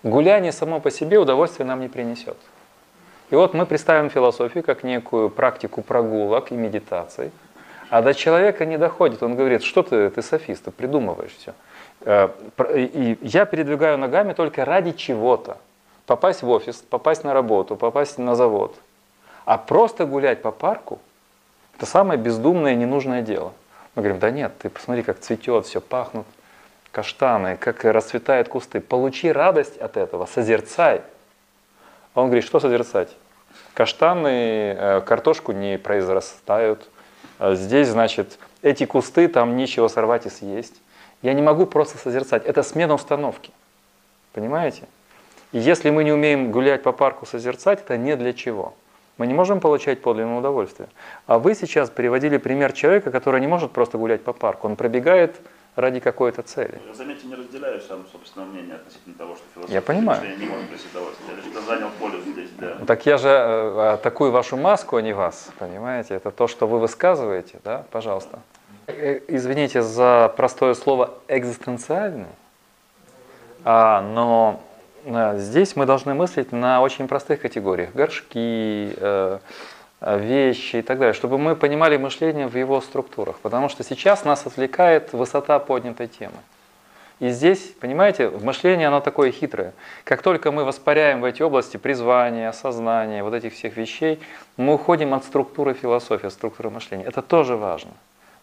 Гуляние 0.02 0.50
само 0.50 0.80
по 0.80 0.90
себе 0.90 1.18
удовольствие 1.18 1.64
нам 1.64 1.80
не 1.80 1.88
принесет. 1.88 2.36
И 3.30 3.36
вот 3.36 3.54
мы 3.54 3.66
представим 3.66 4.10
философию 4.10 4.64
как 4.64 4.82
некую 4.82 5.30
практику 5.30 5.80
прогулок 5.80 6.50
и 6.50 6.56
медитаций, 6.56 7.30
а 7.88 8.02
до 8.02 8.14
человека 8.14 8.66
не 8.66 8.76
доходит. 8.76 9.22
Он 9.22 9.36
говорит, 9.36 9.62
что 9.62 9.82
ты, 9.82 10.10
ты 10.10 10.22
софист, 10.22 10.64
ты 10.64 10.70
придумываешь 10.72 11.34
все. 11.38 11.54
Э, 12.00 12.28
и 12.74 13.16
я 13.22 13.44
передвигаю 13.44 13.96
ногами 13.96 14.32
только 14.32 14.64
ради 14.64 14.90
чего-то. 14.92 15.56
Попасть 16.04 16.42
в 16.42 16.50
офис, 16.50 16.84
попасть 16.90 17.22
на 17.22 17.32
работу, 17.32 17.76
попасть 17.76 18.18
на 18.18 18.34
завод– 18.34 18.74
а 19.44 19.58
просто 19.58 20.06
гулять 20.06 20.42
по 20.42 20.50
парку– 20.50 21.00
это 21.76 21.86
самое 21.86 22.18
бездумное 22.18 22.72
и 22.72 22.76
ненужное 22.76 23.22
дело. 23.22 23.52
Мы 23.94 24.02
говорим, 24.02 24.18
да 24.18 24.30
нет, 24.30 24.52
ты 24.58 24.70
посмотри, 24.70 25.02
как 25.02 25.18
цветет, 25.20 25.66
все 25.66 25.80
пахнут 25.80 26.26
каштаны, 26.90 27.56
как 27.56 27.84
расцветают 27.84 28.48
кусты. 28.48 28.80
Получи 28.80 29.30
радость 29.30 29.76
от 29.78 29.96
этого, 29.96 30.26
созерцай. 30.26 31.02
А 32.14 32.20
он 32.20 32.26
говорит, 32.26 32.44
что 32.44 32.60
созерцать? 32.60 33.08
Каштаны, 33.74 34.28
э, 34.78 35.00
картошку 35.00 35.50
не 35.50 35.76
произрастают. 35.76 36.88
А 37.40 37.54
здесь, 37.56 37.88
значит, 37.88 38.38
эти 38.62 38.86
кусты, 38.86 39.26
там 39.26 39.56
нечего 39.56 39.88
сорвать 39.88 40.26
и 40.26 40.30
съесть. 40.30 40.80
Я 41.22 41.34
не 41.34 41.42
могу 41.42 41.66
просто 41.66 41.98
созерцать. 41.98 42.44
Это 42.44 42.62
смена 42.62 42.94
установки. 42.94 43.50
Понимаете? 44.32 44.84
И 45.50 45.58
если 45.58 45.90
мы 45.90 46.04
не 46.04 46.12
умеем 46.12 46.52
гулять 46.52 46.84
по 46.84 46.92
парку 46.92 47.26
созерцать, 47.26 47.80
это 47.80 47.96
не 47.96 48.14
для 48.14 48.32
чего. 48.32 48.74
Мы 49.16 49.26
не 49.26 49.34
можем 49.34 49.60
получать 49.60 50.02
подлинное 50.02 50.38
удовольствие. 50.38 50.88
А 51.26 51.38
вы 51.38 51.54
сейчас 51.54 51.90
приводили 51.90 52.36
пример 52.36 52.72
человека, 52.72 53.10
который 53.10 53.40
не 53.40 53.46
может 53.46 53.70
просто 53.70 53.96
гулять 53.98 54.22
по 54.22 54.32
парку. 54.32 54.66
Он 54.66 54.76
пробегает 54.76 55.36
ради 55.76 56.00
какой-то 56.00 56.42
цели. 56.42 56.80
Я, 56.86 56.94
заметьте, 56.94 57.26
не 57.26 57.34
разделяю 57.34 57.80
сам 57.80 58.04
собственное 58.10 58.46
мнение 58.46 58.76
относительно 58.76 59.14
того, 59.16 59.34
что 59.34 59.44
философия 59.54 59.74
я 59.74 59.82
понимаю. 59.82 60.22
не 60.38 60.46
может 60.46 60.66
приносить 60.66 60.90
удовольствие. 60.90 61.30
Я 61.30 61.36
лишь 61.36 61.66
занял 61.66 61.90
поле 61.98 62.20
здесь 62.20 62.50
для... 62.58 62.74
Так 62.86 63.06
я 63.06 63.18
же 63.18 63.28
э, 63.28 63.92
атакую 63.94 64.30
вашу 64.30 64.56
маску, 64.56 64.96
а 64.96 65.02
не 65.02 65.12
вас, 65.12 65.50
понимаете? 65.58 66.14
Это 66.14 66.30
то, 66.30 66.46
что 66.46 66.66
вы 66.66 66.78
высказываете, 66.78 67.58
да? 67.64 67.84
Пожалуйста. 67.90 68.40
Э, 68.86 69.20
извините 69.28 69.82
за 69.82 70.32
простое 70.36 70.74
слово 70.74 71.14
«экзистенциальный», 71.28 72.26
а, 73.64 74.02
но 74.02 74.60
а, 74.60 74.73
здесь 75.04 75.76
мы 75.76 75.86
должны 75.86 76.14
мыслить 76.14 76.52
на 76.52 76.80
очень 76.80 77.08
простых 77.08 77.40
категориях. 77.40 77.92
Горшки, 77.94 78.94
э, 78.96 79.38
вещи 80.00 80.76
и 80.76 80.82
так 80.82 80.98
далее, 80.98 81.14
чтобы 81.14 81.38
мы 81.38 81.56
понимали 81.56 81.96
мышление 81.96 82.46
в 82.46 82.56
его 82.56 82.80
структурах. 82.80 83.38
Потому 83.40 83.68
что 83.68 83.82
сейчас 83.82 84.24
нас 84.24 84.46
отвлекает 84.46 85.12
высота 85.12 85.58
поднятой 85.58 86.08
темы. 86.08 86.36
И 87.20 87.28
здесь, 87.30 87.72
понимаете, 87.80 88.28
мышление 88.28 88.88
оно 88.88 89.00
такое 89.00 89.30
хитрое. 89.30 89.72
Как 90.02 90.20
только 90.20 90.50
мы 90.50 90.64
воспаряем 90.64 91.20
в 91.20 91.24
эти 91.24 91.42
области 91.42 91.76
призвания, 91.76 92.50
сознания, 92.52 93.22
вот 93.22 93.34
этих 93.34 93.54
всех 93.54 93.76
вещей, 93.76 94.20
мы 94.56 94.74
уходим 94.74 95.14
от 95.14 95.24
структуры 95.24 95.74
философии, 95.74 96.26
от 96.26 96.32
структуры 96.32 96.70
мышления. 96.70 97.04
Это 97.04 97.22
тоже 97.22 97.56
важно. 97.56 97.92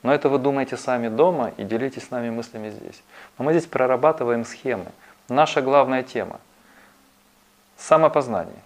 Но 0.03 0.13
это 0.13 0.29
вы 0.29 0.39
думаете 0.39 0.77
сами 0.77 1.09
дома 1.09 1.51
и 1.57 1.63
делитесь 1.63 2.07
с 2.07 2.11
нами 2.11 2.29
мыслями 2.29 2.69
здесь. 2.69 3.03
Но 3.37 3.45
мы 3.45 3.51
здесь 3.51 3.67
прорабатываем 3.67 4.45
схемы. 4.45 4.85
Наша 5.27 5.61
главная 5.61 6.01
тема– 6.01 6.39
самопознание. 7.81 8.61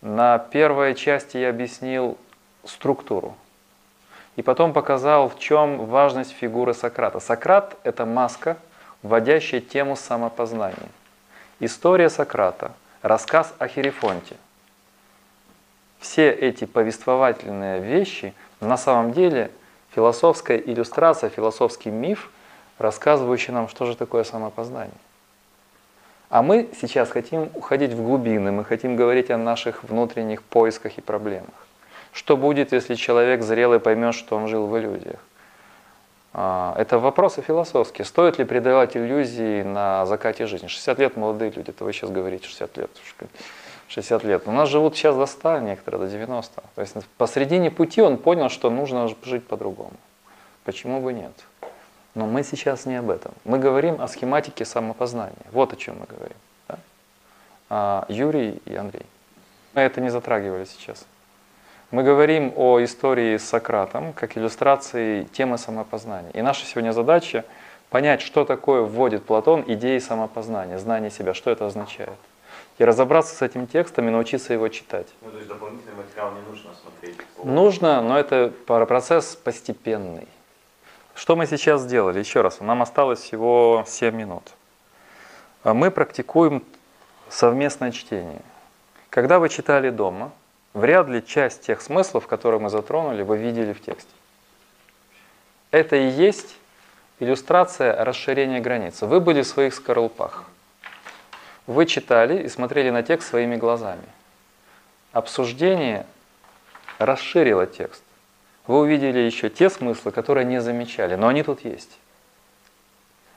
На 0.00 0.38
первой 0.38 0.94
части 0.94 1.36
я 1.36 1.50
объяснил 1.50 2.16
структуру. 2.64 3.36
И 4.36 4.42
потом 4.42 4.72
показал, 4.72 5.28
в 5.28 5.38
чем 5.38 5.86
важность 5.86 6.32
фигуры 6.32 6.74
Сократа. 6.74 7.20
Сократ– 7.20 7.76
это 7.84 8.06
маска, 8.06 8.56
вводящая 9.02 9.60
тему 9.60 9.94
самопознания. 9.94 10.88
История 11.60 12.08
Сократа, 12.08 12.72
рассказ 13.02 13.52
о 13.58 13.68
Херифонте. 13.68 14.36
Все 16.00 16.30
эти 16.30 16.64
повествовательные 16.64 17.80
вещи 17.80 18.34
на 18.60 18.76
самом 18.76 19.12
деле 19.12 19.50
философская 19.94 20.56
иллюстрация, 20.56 21.30
философский 21.30 21.90
миф, 21.90 22.30
рассказывающий 22.78 23.52
нам, 23.52 23.68
что 23.68 23.84
же 23.84 23.96
такое 23.96 24.24
самопознание. 24.24 24.96
А 26.32 26.40
мы 26.40 26.70
сейчас 26.80 27.10
хотим 27.10 27.50
уходить 27.54 27.92
в 27.92 28.02
глубины, 28.02 28.52
мы 28.52 28.64
хотим 28.64 28.96
говорить 28.96 29.30
о 29.30 29.36
наших 29.36 29.84
внутренних 29.84 30.42
поисках 30.42 30.96
и 30.96 31.02
проблемах. 31.02 31.66
Что 32.10 32.38
будет, 32.38 32.72
если 32.72 32.94
человек 32.94 33.42
зрелый 33.42 33.80
поймет, 33.80 34.14
что 34.14 34.36
он 34.36 34.48
жил 34.48 34.66
в 34.66 34.78
иллюзиях? 34.78 35.20
А, 36.32 36.74
это 36.78 36.98
вопросы 36.98 37.42
философские. 37.42 38.06
Стоит 38.06 38.38
ли 38.38 38.46
придавать 38.46 38.96
иллюзии 38.96 39.60
на 39.60 40.06
закате 40.06 40.46
жизни? 40.46 40.68
60 40.68 40.98
лет 41.00 41.16
молодые 41.18 41.50
люди, 41.50 41.68
это 41.68 41.84
вы 41.84 41.92
сейчас 41.92 42.08
говорите 42.08 42.46
60 42.46 42.78
лет. 42.78 42.90
60 43.88 44.24
лет. 44.24 44.42
У 44.46 44.52
нас 44.52 44.70
живут 44.70 44.96
сейчас 44.96 45.14
до 45.14 45.26
100, 45.26 45.58
некоторые 45.58 46.00
до 46.00 46.10
90. 46.10 46.62
То 46.74 46.80
есть 46.80 46.96
посредине 47.18 47.70
пути 47.70 48.00
он 48.00 48.16
понял, 48.16 48.48
что 48.48 48.70
нужно 48.70 49.06
жить 49.22 49.46
по-другому. 49.46 49.92
Почему 50.64 51.02
бы 51.02 51.12
нет? 51.12 51.32
Но 52.14 52.26
мы 52.26 52.42
сейчас 52.42 52.84
не 52.86 52.96
об 52.96 53.10
этом. 53.10 53.32
Мы 53.44 53.58
говорим 53.58 54.00
о 54.00 54.08
схематике 54.08 54.64
самопознания. 54.64 55.46
Вот 55.50 55.72
о 55.72 55.76
чем 55.76 55.98
мы 55.98 56.06
говорим. 56.06 56.36
Да? 56.68 56.78
А 57.70 58.04
Юрий 58.08 58.60
и 58.66 58.74
Андрей. 58.74 59.06
Мы 59.74 59.82
это 59.82 60.00
не 60.00 60.10
затрагивали 60.10 60.64
сейчас. 60.64 61.06
Мы 61.90 62.02
говорим 62.02 62.52
о 62.56 62.82
истории 62.82 63.36
с 63.36 63.44
Сократом 63.44 64.12
как 64.12 64.36
иллюстрации 64.36 65.24
темы 65.24 65.56
самопознания. 65.58 66.30
И 66.32 66.42
наша 66.42 66.66
сегодня 66.66 66.92
задача 66.92 67.44
понять, 67.90 68.20
что 68.20 68.44
такое 68.44 68.82
вводит 68.82 69.24
Платон 69.24 69.64
идеи 69.66 69.98
самопознания, 69.98 70.78
знание 70.78 71.10
себя, 71.10 71.34
что 71.34 71.50
это 71.50 71.66
означает. 71.66 72.18
И 72.78 72.84
разобраться 72.84 73.34
с 73.34 73.42
этим 73.42 73.66
текстом 73.66 74.08
и 74.08 74.10
научиться 74.10 74.52
его 74.54 74.68
читать. 74.68 75.06
Ну, 75.20 75.30
то 75.30 75.36
есть 75.36 75.48
дополнительный 75.48 75.94
материал 75.94 76.32
не 76.32 76.40
нужно 76.50 76.70
смотреть? 76.74 77.16
Нужно, 77.44 78.02
но 78.02 78.18
это 78.18 78.52
процесс 78.66 79.36
постепенный. 79.36 80.26
Что 81.14 81.36
мы 81.36 81.46
сейчас 81.46 81.82
сделали? 81.82 82.18
Еще 82.18 82.40
раз, 82.40 82.60
нам 82.60 82.82
осталось 82.82 83.20
всего 83.20 83.84
7 83.86 84.14
минут. 84.14 84.42
А 85.62 85.74
мы 85.74 85.90
практикуем 85.90 86.64
совместное 87.28 87.92
чтение. 87.92 88.42
Когда 89.10 89.38
вы 89.38 89.48
читали 89.48 89.90
дома, 89.90 90.32
вряд 90.74 91.08
ли 91.08 91.24
часть 91.24 91.62
тех 91.62 91.80
смыслов, 91.80 92.26
которые 92.26 92.60
мы 92.60 92.70
затронули, 92.70 93.22
вы 93.22 93.36
видели 93.38 93.72
в 93.72 93.80
тексте. 93.80 94.10
Это 95.70 95.96
и 95.96 96.08
есть 96.08 96.56
иллюстрация 97.20 98.04
расширения 98.04 98.60
границы. 98.60 99.06
Вы 99.06 99.20
были 99.20 99.42
в 99.42 99.46
своих 99.46 99.74
скорлупах. 99.74 100.44
Вы 101.66 101.86
читали 101.86 102.42
и 102.42 102.48
смотрели 102.48 102.90
на 102.90 103.02
текст 103.02 103.28
своими 103.28 103.56
глазами. 103.56 104.04
Обсуждение 105.12 106.06
расширило 106.98 107.66
текст 107.66 108.02
вы 108.66 108.78
увидели 108.80 109.18
еще 109.18 109.50
те 109.50 109.68
смыслы, 109.70 110.12
которые 110.12 110.44
не 110.44 110.60
замечали, 110.60 111.14
но 111.14 111.28
они 111.28 111.42
тут 111.42 111.64
есть. 111.64 111.98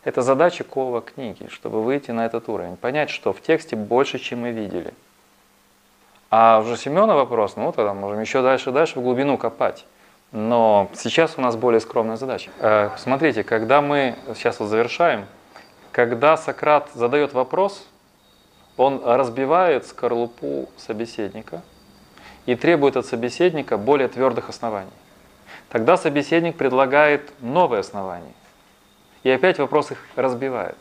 Это 0.03 0.21
задача 0.21 0.63
кова 0.63 1.01
книги, 1.01 1.47
чтобы 1.49 1.83
выйти 1.83 2.11
на 2.11 2.25
этот 2.25 2.47
уровень, 2.47 2.77
понять, 2.77 3.09
что 3.09 3.33
в 3.33 3.41
тексте 3.41 3.75
больше, 3.75 4.19
чем 4.19 4.41
мы 4.41 4.51
видели. 4.51 4.93
А 6.29 6.59
уже 6.59 6.77
Семена 6.77 7.15
вопрос, 7.15 7.55
ну 7.55 7.71
тогда 7.71 7.93
можем 7.93 8.21
еще 8.21 8.41
дальше 8.41 8.71
дальше 8.71 8.99
в 8.99 9.03
глубину 9.03 9.37
копать. 9.37 9.85
Но 10.31 10.89
сейчас 10.93 11.35
у 11.37 11.41
нас 11.41 11.55
более 11.55 11.79
скромная 11.79 12.17
задача. 12.17 12.51
Э, 12.59 12.89
смотрите, 12.97 13.43
когда 13.43 13.81
мы, 13.81 14.15
сейчас 14.35 14.59
вот 14.59 14.67
завершаем, 14.67 15.25
когда 15.91 16.35
Сократ 16.35 16.89
задает 16.93 17.33
вопрос, 17.33 17.87
он 18.75 19.01
разбивает 19.05 19.87
скорлупу 19.87 20.67
собеседника 20.77 21.61
и 22.45 22.55
требует 22.55 22.97
от 22.97 23.05
собеседника 23.05 23.77
более 23.77 24.09
твердых 24.09 24.49
оснований. 24.49 24.91
Тогда 25.69 25.97
собеседник 25.97 26.55
предлагает 26.55 27.31
новые 27.41 27.79
основания. 27.79 28.33
И 29.23 29.29
опять 29.29 29.59
вопрос 29.59 29.91
их 29.91 29.97
разбивает. 30.15 30.77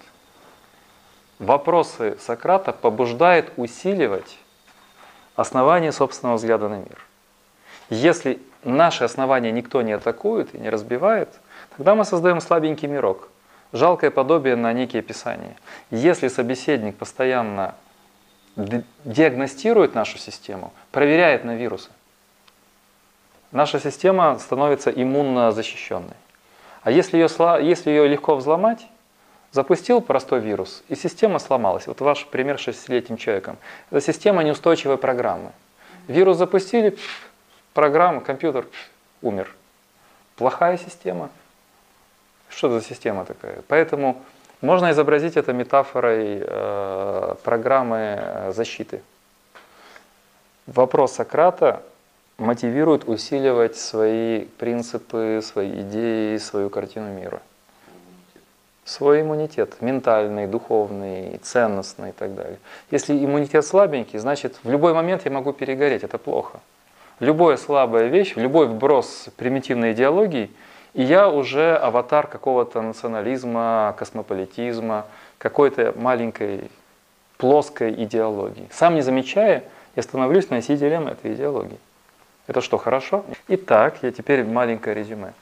Вопросы 1.38 2.16
Сократа 2.20 2.72
побуждают 2.72 3.52
усиливать 3.56 4.38
основания 5.36 5.92
собственного 5.92 6.36
взгляда 6.36 6.68
на 6.68 6.76
мир. 6.76 7.06
Если 7.90 8.40
наши 8.62 9.04
основания 9.04 9.50
никто 9.50 9.82
не 9.82 9.92
атакует 9.92 10.54
и 10.54 10.58
не 10.58 10.70
разбивает, 10.70 11.28
тогда 11.76 11.94
мы 11.94 12.04
создаем 12.04 12.40
слабенький 12.40 12.88
мирок, 12.88 13.28
жалкое 13.72 14.10
подобие 14.10 14.56
на 14.56 14.72
некие 14.72 15.02
писания. 15.02 15.56
Если 15.90 16.28
собеседник 16.28 16.96
постоянно 16.96 17.74
диагностирует 18.56 19.94
нашу 19.94 20.18
систему, 20.18 20.72
проверяет 20.92 21.44
на 21.44 21.56
вирусы, 21.56 21.90
наша 23.54 23.80
система 23.80 24.38
становится 24.38 24.90
иммунно 24.90 25.52
защищенной. 25.52 26.16
А 26.82 26.90
если 26.90 27.16
ее, 27.16 27.28
если 27.66 27.90
ее 27.90 28.08
легко 28.08 28.34
взломать, 28.34 28.86
запустил 29.52 30.02
простой 30.02 30.40
вирус, 30.40 30.82
и 30.88 30.96
система 30.96 31.38
сломалась. 31.38 31.86
Вот 31.86 32.00
ваш 32.00 32.26
пример 32.26 32.60
с 32.60 32.66
6-летним 32.66 33.16
человеком. 33.16 33.56
Это 33.90 34.00
система 34.00 34.42
неустойчивой 34.42 34.98
программы. 34.98 35.52
Вирус 36.08 36.36
запустили, 36.36 36.98
программа, 37.72 38.20
компьютер 38.20 38.66
умер. 39.22 39.54
Плохая 40.36 40.76
система. 40.76 41.30
Что 42.48 42.68
за 42.68 42.84
система 42.84 43.24
такая? 43.24 43.62
Поэтому 43.68 44.20
можно 44.60 44.90
изобразить 44.90 45.36
это 45.36 45.52
метафорой 45.52 46.42
э, 46.42 47.34
программы 47.44 48.18
э, 48.18 48.52
защиты. 48.52 49.00
Вопрос 50.66 51.12
Сократа 51.12 51.82
мотивирует 52.38 53.08
усиливать 53.08 53.76
свои 53.76 54.44
принципы, 54.44 55.40
свои 55.42 55.80
идеи, 55.82 56.36
свою 56.38 56.70
картину 56.70 57.12
мира. 57.12 57.40
Свой 58.84 59.22
иммунитет, 59.22 59.80
ментальный, 59.80 60.46
духовный, 60.46 61.38
ценностный 61.42 62.10
и 62.10 62.12
так 62.12 62.34
далее. 62.34 62.58
Если 62.90 63.24
иммунитет 63.24 63.64
слабенький, 63.64 64.18
значит 64.18 64.58
в 64.62 64.70
любой 64.70 64.92
момент 64.92 65.24
я 65.24 65.30
могу 65.30 65.52
перегореть, 65.52 66.04
это 66.04 66.18
плохо. 66.18 66.60
Любая 67.18 67.56
слабая 67.56 68.08
вещь, 68.08 68.34
любой 68.36 68.66
вброс 68.66 69.28
примитивной 69.36 69.92
идеологии, 69.92 70.50
и 70.92 71.02
я 71.02 71.30
уже 71.30 71.76
аватар 71.76 72.26
какого-то 72.26 72.82
национализма, 72.82 73.94
космополитизма, 73.96 75.06
какой-то 75.38 75.94
маленькой 75.96 76.70
плоской 77.38 77.92
идеологии. 78.04 78.68
Сам 78.70 78.96
не 78.96 79.00
замечая, 79.00 79.64
я 79.96 80.02
становлюсь 80.02 80.50
носителем 80.50 81.08
этой 81.08 81.34
идеологии. 81.34 81.78
Это 82.46 82.60
что, 82.60 82.76
хорошо? 82.78 83.24
Итак, 83.48 83.98
я 84.02 84.12
теперь 84.12 84.44
маленькое 84.44 84.94
резюме. 84.94 85.32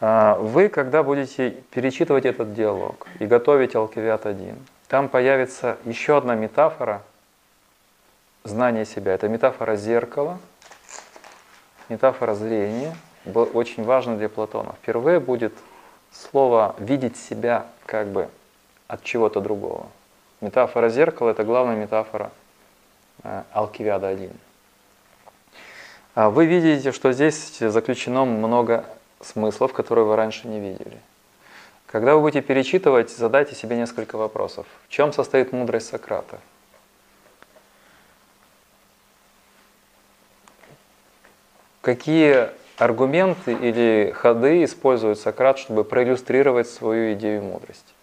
А, 0.00 0.36
вы, 0.36 0.68
когда 0.68 1.02
будете 1.02 1.50
перечитывать 1.70 2.24
этот 2.24 2.54
диалог 2.54 3.06
и 3.18 3.26
готовить 3.26 3.74
Алкивиат 3.74 4.26
1, 4.26 4.56
там 4.88 5.08
появится 5.08 5.76
еще 5.84 6.16
одна 6.16 6.34
метафора 6.34 7.02
знания 8.44 8.84
себя. 8.84 9.14
Это 9.14 9.28
метафора 9.28 9.76
зеркала 9.76 10.38
метафора 11.88 12.34
зрения 12.34 12.94
очень 13.34 13.84
важна 13.84 14.16
для 14.16 14.28
Платона. 14.28 14.74
Впервые 14.82 15.20
будет 15.20 15.52
слово 16.12 16.74
«видеть 16.78 17.16
себя» 17.16 17.66
как 17.86 18.08
бы 18.08 18.28
от 18.86 19.02
чего-то 19.02 19.40
другого. 19.40 19.86
Метафора 20.40 20.88
зеркала– 20.88 21.30
это 21.30 21.44
главная 21.44 21.76
метафора 21.76 22.30
э, 23.24 23.42
Алкивиада 23.52 24.08
1. 24.08 24.30
А 26.18 26.30
вы 26.30 26.46
видите, 26.46 26.90
что 26.90 27.12
здесь 27.12 27.58
заключено 27.60 28.24
много 28.24 28.84
смыслов, 29.20 29.72
которые 29.72 30.04
вы 30.04 30.16
раньше 30.16 30.48
не 30.48 30.58
видели. 30.58 30.98
Когда 31.86 32.16
вы 32.16 32.22
будете 32.22 32.42
перечитывать, 32.42 33.08
задайте 33.10 33.54
себе 33.54 33.76
несколько 33.76 34.18
вопросов. 34.18 34.66
В 34.88 34.90
чем 34.90 35.12
состоит 35.12 35.52
мудрость 35.52 35.86
Сократа? 35.86 36.40
Какие 41.82 42.48
аргументы 42.78 43.52
или 43.52 44.10
ходы 44.12 44.64
использует 44.64 45.20
Сократ, 45.20 45.56
чтобы 45.60 45.84
проиллюстрировать 45.84 46.68
свою 46.68 47.14
идею 47.14 47.44
мудрости? 47.44 47.94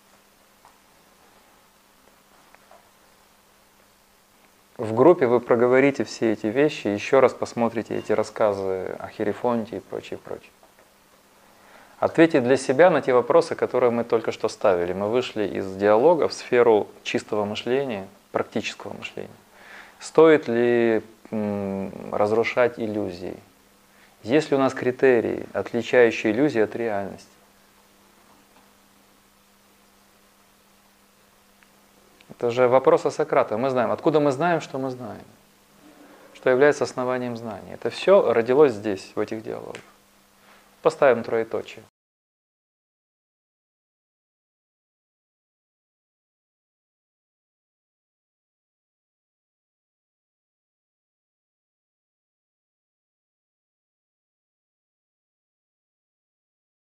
В 4.86 4.94
группе 4.94 5.26
вы 5.26 5.40
проговорите 5.40 6.04
все 6.04 6.34
эти 6.34 6.46
вещи, 6.46 6.86
еще 6.86 7.20
раз 7.20 7.34
посмотрите 7.34 7.98
эти 7.98 8.12
рассказы 8.12 8.96
о 9.00 9.08
Херифонте 9.08 9.78
и 9.78 9.80
прочее, 9.80 10.20
прочее. 10.24 10.52
Ответьте 11.98 12.40
для 12.40 12.56
себя 12.56 12.92
на 12.92 13.02
те 13.02 13.12
вопросы, 13.12 13.56
которые 13.56 13.90
мы 13.90 14.04
только 14.04 14.32
что 14.32 14.48
ставили. 14.48 14.94
Мы 14.94 15.10
вышли 15.10 15.48
из 15.48 15.76
диалога 15.76 16.28
в 16.28 16.34
сферу 16.34 16.88
чистого 17.02 17.46
мышления, 17.46 18.06
практического 18.32 18.94
мышления. 18.94 19.30
Стоит 20.00 20.48
ли 20.48 21.02
разрушать 22.12 22.78
иллюзии? 22.78 23.38
Есть 24.22 24.52
ли 24.52 24.58
у 24.58 24.60
нас 24.60 24.76
критерии, 24.76 25.48
отличающие 25.54 26.32
иллюзии 26.32 26.62
от 26.62 26.76
реальности? 26.76 27.35
Это 32.38 32.52
же 32.52 32.68
вопрос 32.68 33.06
о 33.06 33.12
Сократа. 33.12 33.58
Мы 33.58 33.70
знаем, 33.70 33.92
откуда 33.92 34.20
мы 34.20 34.32
знаем, 34.32 34.60
что 34.62 34.78
мы 34.78 34.90
знаем, 34.90 35.24
что 36.34 36.50
является 36.50 36.84
основанием 36.84 37.38
знания. 37.38 37.74
Это 37.74 37.90
все 37.90 38.34
родилось 38.34 38.74
здесь, 38.74 39.12
в 39.16 39.20
этих 39.20 39.42
диалогах. 39.42 39.82
Поставим 40.82 41.24
троеточие. 41.24 41.84